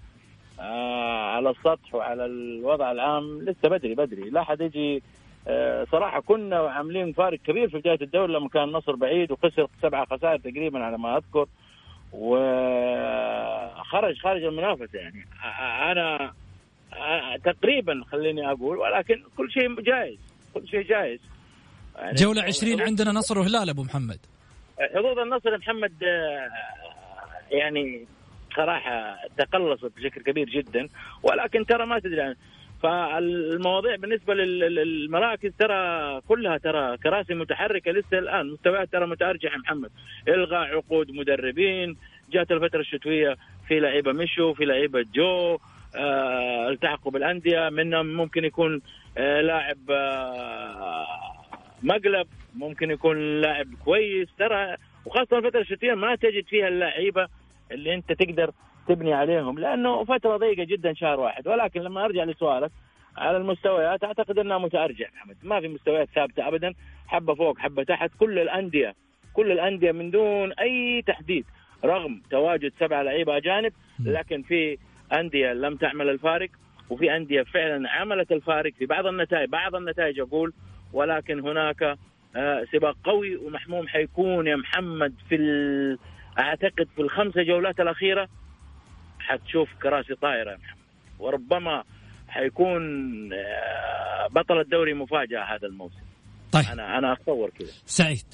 آه 0.59 1.35
على 1.35 1.49
السطح 1.49 1.95
وعلى 1.95 2.25
الوضع 2.25 2.91
العام. 2.91 3.41
لسه 3.41 3.69
بدري 3.69 3.95
بدري. 3.95 4.29
لا 4.29 4.43
حد 4.43 4.61
يجي. 4.61 5.03
آه 5.47 5.87
صراحة 5.91 6.19
كنا 6.19 6.57
عاملين 6.57 7.13
فارق 7.13 7.39
كبير 7.39 7.69
في 7.69 7.77
بداية 7.77 8.01
الدوري 8.01 8.33
لما 8.33 8.49
كان 8.49 8.63
النصر 8.63 8.95
بعيد 8.95 9.31
وخسر 9.31 9.67
سبعه 9.81 10.05
خسائر 10.05 10.39
تقريبا 10.39 10.79
على 10.79 10.97
ما 10.97 11.17
أذكر. 11.17 11.45
وخرج 12.13 12.97
خارج 14.17 14.43
المنافسة 14.43 14.99
يعني. 14.99 15.25
آه، 15.43 16.33
آه، 16.93 17.37
تقريبا 17.37 18.01
خليني 18.11 18.51
أقول 18.51 18.77
ولكن 18.77 19.23
كل 19.37 19.51
شيء 19.51 19.81
جائز 19.81 20.17
كل 20.53 20.67
شيء 20.67 20.81
جائز 20.81 21.19
يعني 21.95 22.15
جولة 22.15 22.43
20 22.43 22.81
عندنا 22.81 23.11
نصر 23.11 23.39
وهلال 23.39 23.69
أبو 23.69 23.83
محمد. 23.83 24.19
حظوظ 24.95 25.19
النصر 25.19 25.57
محمد 25.57 25.93
آه، 26.03 26.49
يعني 27.51 28.05
صراحة 28.55 29.17
تقلصت 29.37 29.91
بشكل 29.97 30.21
كبير 30.21 30.49
جدا 30.49 30.87
ولكن 31.23 31.65
ترى 31.65 31.85
ما 31.85 31.99
تدري 31.99 32.21
عن- 32.21 32.35
فالمواضيع 32.83 33.95
بالنسبة 33.95 34.33
لل- 34.33 34.75
للمراكز 34.75 35.51
ترى 35.59 36.21
كلها 36.27 36.57
ترى 36.57 36.97
كراسي 36.97 37.33
متحركة 37.33 37.91
لسه 37.91 38.19
الآن 38.19 38.47
مستويات 38.51 38.91
ترى 38.91 39.07
متأرجح 39.07 39.53
يا 39.53 39.57
محمد. 39.57 39.89
إلغاء 40.27 40.75
عقود 40.75 41.11
مدربين 41.11 41.97
جات 42.31 42.51
الفترة 42.51 42.79
الشتوية 42.79 43.35
في 43.67 43.79
لعيبة 43.79 44.11
مشوا 44.11 44.53
في 44.53 44.65
لعيبة 44.65 45.05
جو 45.15 45.57
آه 45.95 46.69
التحقوا 46.69 47.11
بالأندية 47.11 47.69
منهم 47.69 48.05
ممكن 48.05 48.45
يكون 48.45 48.81
آه 49.17 49.41
لاعب 49.41 49.77
مقلب 51.83 52.27
ممكن 52.55 52.91
يكون 52.91 53.41
لاعب 53.41 53.67
كويس 53.85 54.27
ترى 54.37 54.75
وخاصة 55.05 55.37
الفترة 55.37 55.59
الشتوية 55.61 55.93
ما 55.93 56.15
تجد 56.15 56.45
فيها 56.45 56.67
اللعيبة 56.67 57.27
اللي 57.71 57.93
أنت 57.93 58.11
تقدر 58.11 58.51
تبني 58.87 59.13
عليهم 59.13 59.59
لأنه 59.59 60.03
فترة 60.03 60.37
ضيقة 60.37 60.63
جدا 60.63 60.93
شهر 60.93 61.19
واحد. 61.19 61.47
ولكن 61.47 61.81
لما 61.81 62.05
أرجع 62.05 62.23
لسؤالك 62.23 62.71
على 63.17 63.37
المستويات 63.37 64.03
أعتقد 64.03 64.39
أنها 64.39 64.57
متأرجح 64.57 65.13
محمد 65.13 65.37
ما 65.43 65.61
في 65.61 65.67
مستويات 65.67 66.09
ثابتة 66.15 66.47
أبدا 66.47 66.73
حبة 67.07 67.35
فوق 67.35 67.59
حبة 67.59 67.83
تحت. 67.83 68.11
كل 68.19 68.39
الأندية 68.39 68.95
كل 69.33 69.51
الأندية 69.51 69.91
من 69.91 70.11
دون 70.11 70.53
أي 70.53 71.01
تحديد 71.07 71.45
رغم 71.85 72.21
تواجد 72.31 72.71
سبع 72.79 73.01
لعيبة 73.01 73.37
أجانب 73.37 73.73
لكن 74.05 74.41
في 74.41 74.77
أندية 75.13 75.53
لم 75.53 75.75
تعمل 75.75 76.09
الفارق 76.09 76.49
وفي 76.89 77.15
أندية 77.15 77.41
فعلا 77.43 77.89
عملت 77.89 78.31
الفارق 78.31 78.73
في 78.73 78.85
بعض 78.85 79.05
النتائج. 79.05 79.49
بعض 79.49 79.75
النتائج 79.75 80.19
أقول 80.19 80.53
ولكن 80.93 81.39
هناك 81.39 81.83
آه، 82.35 82.65
سباق 82.73 82.95
قوي 83.03 83.35
ومحموم 83.35 83.87
حيكون 83.87 84.47
يا 84.47 84.55
محمد 84.55 85.13
في 85.29 85.35
ال... 85.35 85.97
أعتقد 86.39 86.87
في 86.95 87.01
الخمسه 87.01 87.43
جولات 87.43 87.79
الأخيرة. 87.79 88.27
حتشوف 89.19 89.69
كراسي 89.81 90.15
طايرة 90.15 90.51
يا 90.51 90.57
محمد. 90.57 90.79
وربما 91.19 91.83
حيكون 92.27 92.83
آه، 93.33 94.27
بطل 94.31 94.59
الدوري 94.59 94.93
مفاجأة 94.93 95.43
هذا 95.43 95.67
الموسم. 95.67 96.01
طيب. 96.51 96.65
أنا 96.73 96.97
أنا 96.97 97.13
أتصور 97.13 97.49
كذا. 97.49 97.71
سعيد. 97.85 98.33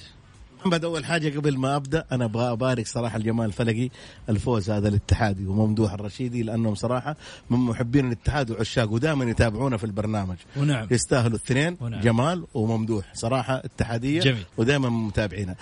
محمد 0.59 0.85
أول 0.85 1.05
حاجة 1.05 1.37
قبل 1.39 1.57
ما 1.57 1.75
أبدأ 1.75 2.05
أنا 2.11 2.25
أبغى 2.25 2.51
أبارك 2.51 2.87
صراحة 2.87 3.17
الجمال 3.17 3.45
الفلقي 3.45 3.89
الفوز 4.29 4.69
هذا 4.69 4.87
الاتحادي 4.87 5.45
وممدوح 5.45 5.93
الرشيدي 5.93 6.43
لأنهم 6.43 6.75
صراحة 6.75 7.15
من 7.49 7.57
محبين 7.57 8.07
الاتحاد 8.07 8.51
وعشاق 8.51 8.91
ودائما 8.91 9.25
يتابعونا 9.25 9.77
في 9.77 9.83
البرنامج 9.83 10.35
ونعم 10.57 10.87
يستاهلوا 10.91 11.29
الاثنين 11.29 11.77
ونعم. 11.81 12.01
جمال 12.01 12.45
وممدوح 12.53 13.05
صراحة 13.13 13.55
اتحادية 13.65 14.21
جميل. 14.21 14.43
ودائما 14.57 14.89
متابعينا 14.89 15.55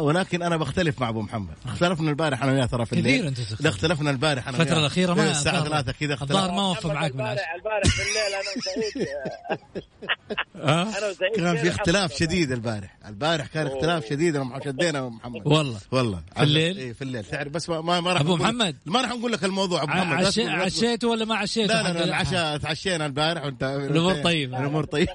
ولكن 0.00 0.42
أنا 0.42 0.56
بختلف 0.56 1.00
مع 1.00 1.08
أبو 1.08 1.22
محمد 1.22 1.54
اختلفنا 1.66 2.10
البارح 2.10 2.42
أنا 2.42 2.52
وياه 2.52 2.66
ترى 2.66 2.86
في 2.86 2.92
الليل 2.92 3.16
كثير 3.18 3.28
أنتم 3.28 3.42
تختلفون. 3.42 3.64
لا 3.64 3.70
اختلفنا 3.70 4.10
البارح 4.10 4.48
أنا 4.48 4.56
الفترة 4.56 4.72
وياه. 4.74 4.80
الأخيرة 4.80 5.14
ما- 5.14 5.30
الساعة 5.30 5.58
الظاهر- 5.58 5.82
3 5.82 5.92
كذا 5.92 6.12
الظاهر 6.14 6.38
اختلفنا 6.40 6.56
ما 6.56 6.70
وفى 6.70 6.88
معاك 6.88 7.14
العشاء 7.14 7.36
البارح 7.36 7.54
البارح 7.54 7.96
بالليل 7.98 8.34
أنا 8.34 8.50
وسعيد؟ 8.56 9.82
أنا 10.68 10.82
وسعيد 11.10 11.32
كان 11.36 11.56
في 11.56 11.68
اختلاف. 11.68 12.12
شديد 12.16 12.52
البارح. 12.52 12.96
البارح 13.08 13.46
كان 13.46 13.66
اختلاف 13.66 14.06
شديد 14.08 14.36
لما 14.36 14.60
شدينا 14.64 15.08
محمد. 15.08 15.46
والله. 15.46 15.78
والله. 15.92 16.22
في 16.36 16.42
الليل؟ 16.42 16.76
إيه 16.78 16.92
في 16.92 17.02
الليل. 17.02 17.24
تعرف 17.24 17.52
بس 17.52 17.68
ما 17.68 17.80
ما, 18.00 18.12
راح 18.12 18.20
أبو 18.20 18.28
نقول- 18.36 18.40
محمد. 18.40 18.76
ما 18.86 19.00
راح 19.00 19.10
نقول 19.10 19.32
لك 19.32 19.44
الموضوع 19.44 19.82
أبو 19.82 19.92
محمد. 19.92 20.24
عشي... 20.24 20.44
عشيته 20.48 21.08
ولا 21.08 21.24
ما 21.24 21.36
عشيته 21.36 21.82
لا 21.82 21.92
لا. 21.92 22.04
العشاء 22.04 22.56
تعشينا 22.56 23.06
البارح 23.06 23.44
وانت 23.44 23.62
الأمور 23.62 24.14
طيبة. 24.14 24.58
الأمور 24.60 24.84
طيبة. 24.84 25.12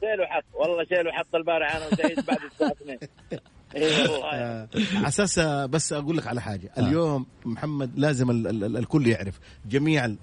شيل 0.00 0.20
وحط 0.20 0.44
والله 0.54 0.84
شيل 0.84 1.08
وحط 1.08 1.34
البارح 1.34 1.76
أنا 1.76 1.86
وسعيد 1.86 2.20
بعد 2.26 2.38
الساعة 2.52 2.72
2 2.82 2.98
اي 3.76 4.02
والله. 4.02 4.24
آه، 4.34 4.68
على 4.94 5.08
أساس 5.08 5.38
آه، 5.38 5.66
بس 5.66 5.92
أقول 5.92 6.16
لك 6.16 6.26
على 6.26 6.40
حاجة. 6.42 6.70
اليوم 6.78 7.26
محمد 7.44 7.90
لازم 7.96 8.30
ال 8.30 8.46
ال 8.46 8.64
ال 8.64 8.76
الكل 8.76 9.06
يعرف 9.06 9.34
جميع 9.70 10.04
ال- 10.04 10.16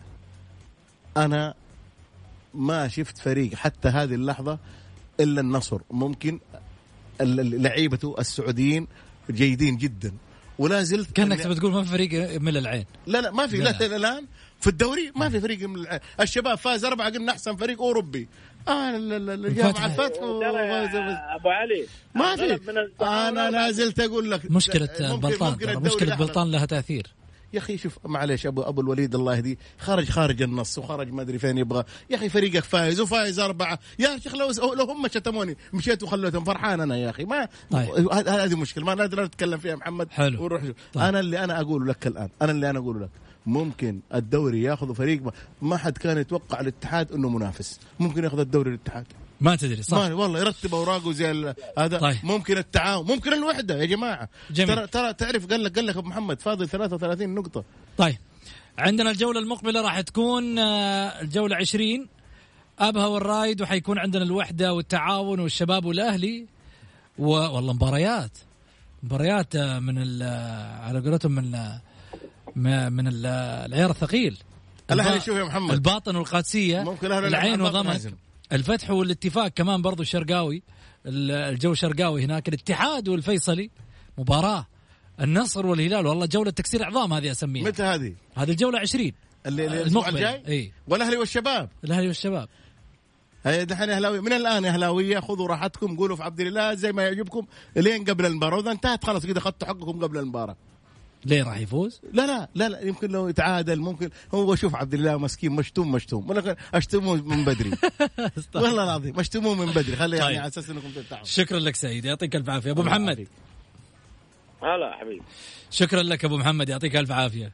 أنا 1.18 1.54
ما 2.56 2.88
شفت 2.88 3.18
فريق 3.18 3.54
حتى 3.54 3.88
هذه 3.90 4.14
اللحظة 4.16 4.60
إلا 5.20 5.42
النصر. 5.42 5.82
ممكن 5.92 6.40
لعيبته 7.22 8.16
السعوديين 8.20 8.88
جيدين 9.32 9.78
جدا. 9.78 10.14
ولا 10.60 10.84
زلت 10.84 11.12
كأنك 11.12 11.40
تبي 11.42 11.56
تقول 11.56 11.72
ما 11.72 11.84
في 11.84 11.90
فريق 11.90 12.42
من 12.42 12.58
العين. 12.58 12.86
لا 13.08 13.22
لا 13.22 13.32
ما 13.32 13.48
في. 13.48 13.58
لا. 13.58 13.70
لا, 13.80 13.86
لا. 13.88 13.96
الآن 13.96 14.26
في 14.60 14.68
الدوري 14.68 15.12
ما 15.16 15.30
في 15.30 15.40
فريق 15.40 15.70
من 15.70 15.76
الع- 15.76 16.00
الشباب 16.22 16.58
فاز 16.58 16.86
أربعة 16.86 17.10
قلنا 17.10 17.32
أحسن 17.32 17.56
فريق 17.56 17.82
أوروبي. 17.82 18.28
آه 18.68 18.96
ال- 18.96 19.14
ال- 19.14 19.46
الجامعة 19.46 19.86
الفتح. 19.86 20.20
أبو 20.22 21.50
علي 21.50 21.86
ما 22.16 22.36
في. 22.36 22.60
أنا 23.02 23.50
لا 23.52 23.72
زلت 23.72 24.00
أقول 24.00 24.32
لك. 24.32 24.52
مشكلة 24.52 24.90
ممكن- 25.00 25.20
بلطان 25.30 25.52
ممكن 25.52 26.10
أحلى. 26.12 26.26
بلطان 26.26 26.52
لها 26.52 26.66
تأثير. 26.66 27.08
يا 27.56 27.60
أخي 27.60 27.78
شوف 27.78 28.00
معليش 28.06 28.46
ابو 28.46 28.62
أبو 28.62 28.82
الوليد 28.82 29.16
الله 29.16 29.36
يهديه 29.36 29.58
خرج 29.80 30.10
خارج 30.10 30.42
النص 30.42 30.78
وخرج 30.78 31.14
ما 31.14 31.22
أدري 31.22 31.40
فين 31.40 31.58
يبغى. 31.58 31.84
يا 32.10 32.16
أخي 32.16 32.30
فريقك 32.30 32.64
فايز 32.64 33.00
وفايز 33.00 33.40
أربعة. 33.40 33.80
يا 34.00 34.20
شيخ 34.20 34.36
لو 34.36 34.74
لو 34.74 34.86
هم 34.86 35.08
شتموني 35.08 35.58
مشيت 35.74 36.04
وخليتهم 36.04 36.44
فرحان 36.44 36.82
أنا 36.82 36.98
يا 36.98 37.10
أخي. 37.10 37.26
ما 37.26 37.48
طيب. 37.72 38.12
هذه 38.28 38.56
مشكلة 38.56 38.86
ما 38.86 38.96
نقدر 38.96 39.24
نتكلم 39.24 39.58
فيها 39.58 39.76
محمد. 39.76 40.12
حلو. 40.12 40.44
ونروح 40.44 40.62
طيب. 40.62 41.04
أنا 41.04 41.20
اللي 41.20 41.44
أنا 41.44 41.62
أقوله 41.62 41.86
لك 41.86 42.08
الآن 42.08 42.30
أنا 42.42 42.52
اللي 42.52 42.70
أنا 42.70 42.80
أقوله 42.80 43.00
لك. 43.00 43.10
ممكن 43.46 44.00
الدوري 44.14 44.64
ياخذ 44.64 44.96
فريق 44.96 45.24
ما, 45.24 45.32
ما 45.62 45.78
حد 45.78 45.98
كان 45.98 46.18
يتوقع 46.18 46.60
الاتحاد 46.60 47.12
إنه 47.12 47.30
منافس. 47.30 47.80
ممكن 48.00 48.24
ياخذ 48.24 48.40
الدوري 48.40 48.70
الاتحاد. 48.70 49.06
ما 49.42 49.56
تدري 49.56 49.84
صح. 49.84 49.98
ما 49.98 50.14
والله 50.14 50.40
يرتب 50.40 50.76
أوراقه 50.76 51.12
زي 51.12 51.54
هذا. 51.78 51.98
طيب. 51.98 52.18
ممكن 52.24 52.58
التعاون 52.58 53.08
ممكن 53.08 53.34
الوحدة 53.34 53.78
يا 53.80 53.86
جماعة. 53.86 54.30
جميل. 54.52 54.76
ترى 54.76 54.88
ترى 54.88 55.14
تعرف 55.14 55.48
قال 55.48 55.64
لك 55.64 55.76
قال 55.76 55.86
لك 55.86 55.98
أبو 55.98 56.08
محمد 56.10 56.42
فاضل 56.42 56.70
33 56.70 57.36
نقطة. 57.36 57.64
طيب. 57.98 58.18
عندنا 58.78 59.12
الجولة 59.12 59.40
المقبلة 59.40 59.82
راح 59.82 60.02
تكون 60.02 60.60
آه، 60.60 61.22
الجولة 61.22 61.56
20 61.56 62.08
أبها 62.80 63.06
والرايد 63.08 63.62
وحيكون 63.62 64.00
عندنا 64.00 64.24
الوحدة 64.24 64.74
والتعاون 64.74 65.40
والشباب 65.40 65.86
والأهلي. 65.86 66.46
و... 67.20 67.28
والله 67.30 67.74
مباريات. 67.74 68.32
مباريات 69.04 69.56
آه، 69.56 69.80
من 69.80 69.98
ال... 69.98 70.22
آه، 70.24 70.80
على 70.80 71.00
قولتهم 71.00 71.32
من 71.32 71.52
من 72.94 73.08
ال- 73.08 73.26
العيار 73.66 73.90
الثقيل. 73.90 74.38
الأهلي 74.92 75.20
شوف 75.20 75.38
يا 75.38 75.44
محمد. 75.44 75.74
الباطن 75.74 76.16
والقادسية. 76.16 76.82
ممكن 76.84 77.08
الأهلي 77.08 77.28
يلعب 77.28 77.44
العين 77.46 77.62
وضمك. 77.62 78.14
الفتح 78.52 78.90
والاتفاق 78.92 79.48
كمان 79.48 79.82
برضو 79.82 80.02
الشرقاوي 80.02 80.64
ال- 81.06 81.32
الجو 81.32 81.74
شرقاوي 81.74 82.24
هناك 82.24 82.48
الاتحاد 82.50 83.08
والفيصلي 83.10 83.70
مباراة 84.18 84.68
النصر 85.22 85.66
والهلال 85.66 86.08
والله 86.08 86.26
جولة 86.26 86.52
تكسير 86.52 86.84
عظام 86.84 87.14
هذه 87.14 87.32
أسميها. 87.32 87.66
متى 87.66 87.84
هذه؟ 87.84 88.14
هذه 88.36 88.52
الجولة 88.52 88.80
20 88.80 89.12
اللي 89.46 89.68
الأسبوع 89.68 90.08
المقبلة. 90.08 90.36
الجاي؟ 90.36 90.58
إي. 90.60 90.72
والأهلي 90.88 91.18
والشباب. 91.18 91.70
الأهلي 91.84 92.08
والشباب. 92.08 92.50
دحين 93.46 93.90
اهلاويه 93.90 94.20
من 94.20 94.34
الآن 94.34 94.66
أهلاوية 94.66 95.20
خذوا 95.20 95.48
راحتكم 95.48 95.98
قولوا 95.98 96.16
في 96.16 96.24
عبد 96.24 96.40
الله 96.40 96.74
زي 96.74 96.92
ما 96.92 97.04
يعجبكم 97.04 97.46
لين 97.76 98.04
قبل 98.04 98.26
المباراة. 98.26 98.58
واذا 98.58 98.72
انتهت 98.72 99.04
خلاص 99.04 99.26
كذا 99.26 99.38
أخذتوا 99.38 99.68
حقكم 99.68 100.04
قبل 100.04 100.18
المباراة. 100.18 100.56
ليه 101.26 101.44
راح 101.44 101.58
يفوز؟ 101.58 102.02
لا 102.14 102.28
لا 102.28 102.50
لا 102.56 102.70
لا 102.70 102.82
يمكن 102.82 103.12
لو 103.12 103.28
يتعادل 103.28 103.80
ممكن 103.80 104.10
هو 104.34 104.56
شوف 104.56 104.76
عبد 104.76 104.94
الله 104.94 105.18
مسكين 105.18 105.52
مشتوم 105.52 105.92
مشتوم. 105.92 106.30
ولكن 106.30 106.56
أشتموه 106.74 107.16
من 107.16 107.46
بدري. 107.46 107.72
والله 108.56 108.84
العظيم 108.84 109.20
اشتموه 109.20 109.56
من 109.56 109.66
بدري. 109.66 109.96
خلي 109.96 110.18
يعني 110.18 110.30
طيب. 110.30 110.40
على 110.40 110.48
أساس 110.48 110.70
إنكم 110.70 110.90
تتعاونوا. 110.90 111.26
شكرا 111.26 111.60
لك 111.60 111.76
سعيد 111.76 112.06
يعطيك 112.06 112.36
ألف 112.36 112.50
عافية. 112.50 112.72
أبو 112.72 112.84
محمد. 112.84 113.28
هلا 114.64 114.98
حبيبي. 115.00 115.22
شكرا 115.72 116.04
لك 116.04 116.26
أبو 116.26 116.38
محمد 116.38 116.70
يعطيك 116.70 116.96
ألف 116.96 117.12
عافية. 117.12 117.52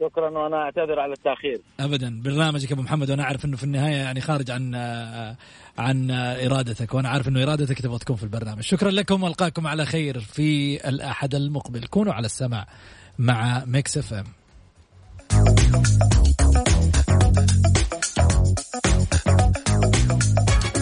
شكرا 0.00 0.30
وأنا 0.30 0.56
أعتذر 0.56 1.00
على 1.00 1.12
التأخير. 1.12 1.60
ابدا. 1.80 2.22
برنامجك 2.22 2.72
أبو 2.72 2.82
محمد 2.82 3.10
وأنا 3.10 3.22
أعرف 3.22 3.44
إنه 3.44 3.56
في 3.56 3.64
النهاية 3.64 3.96
يعني 3.96 4.20
خارج 4.20 4.50
عن 4.50 4.74
عن 5.78 6.10
إرادتك 6.10 6.94
وأنا 6.94 7.08
عارف 7.08 7.28
إنه 7.28 7.42
إرادتك 7.42 7.80
تبغى 7.80 7.98
تكون 7.98 8.16
في 8.16 8.22
البرنامج. 8.22 8.60
شكرا 8.60 8.90
لكم 8.90 9.22
والقاكم 9.22 9.66
على 9.66 9.86
خير 9.86 10.20
في 10.20 10.76
الأحد 10.88 11.34
المقبل. 11.34 11.86
كونوا 11.86 12.12
على 12.12 12.26
السماع. 12.26 12.66
مع 13.18 13.64
ميكس 13.66 13.98
اف 13.98 14.12
ام. 14.12 14.24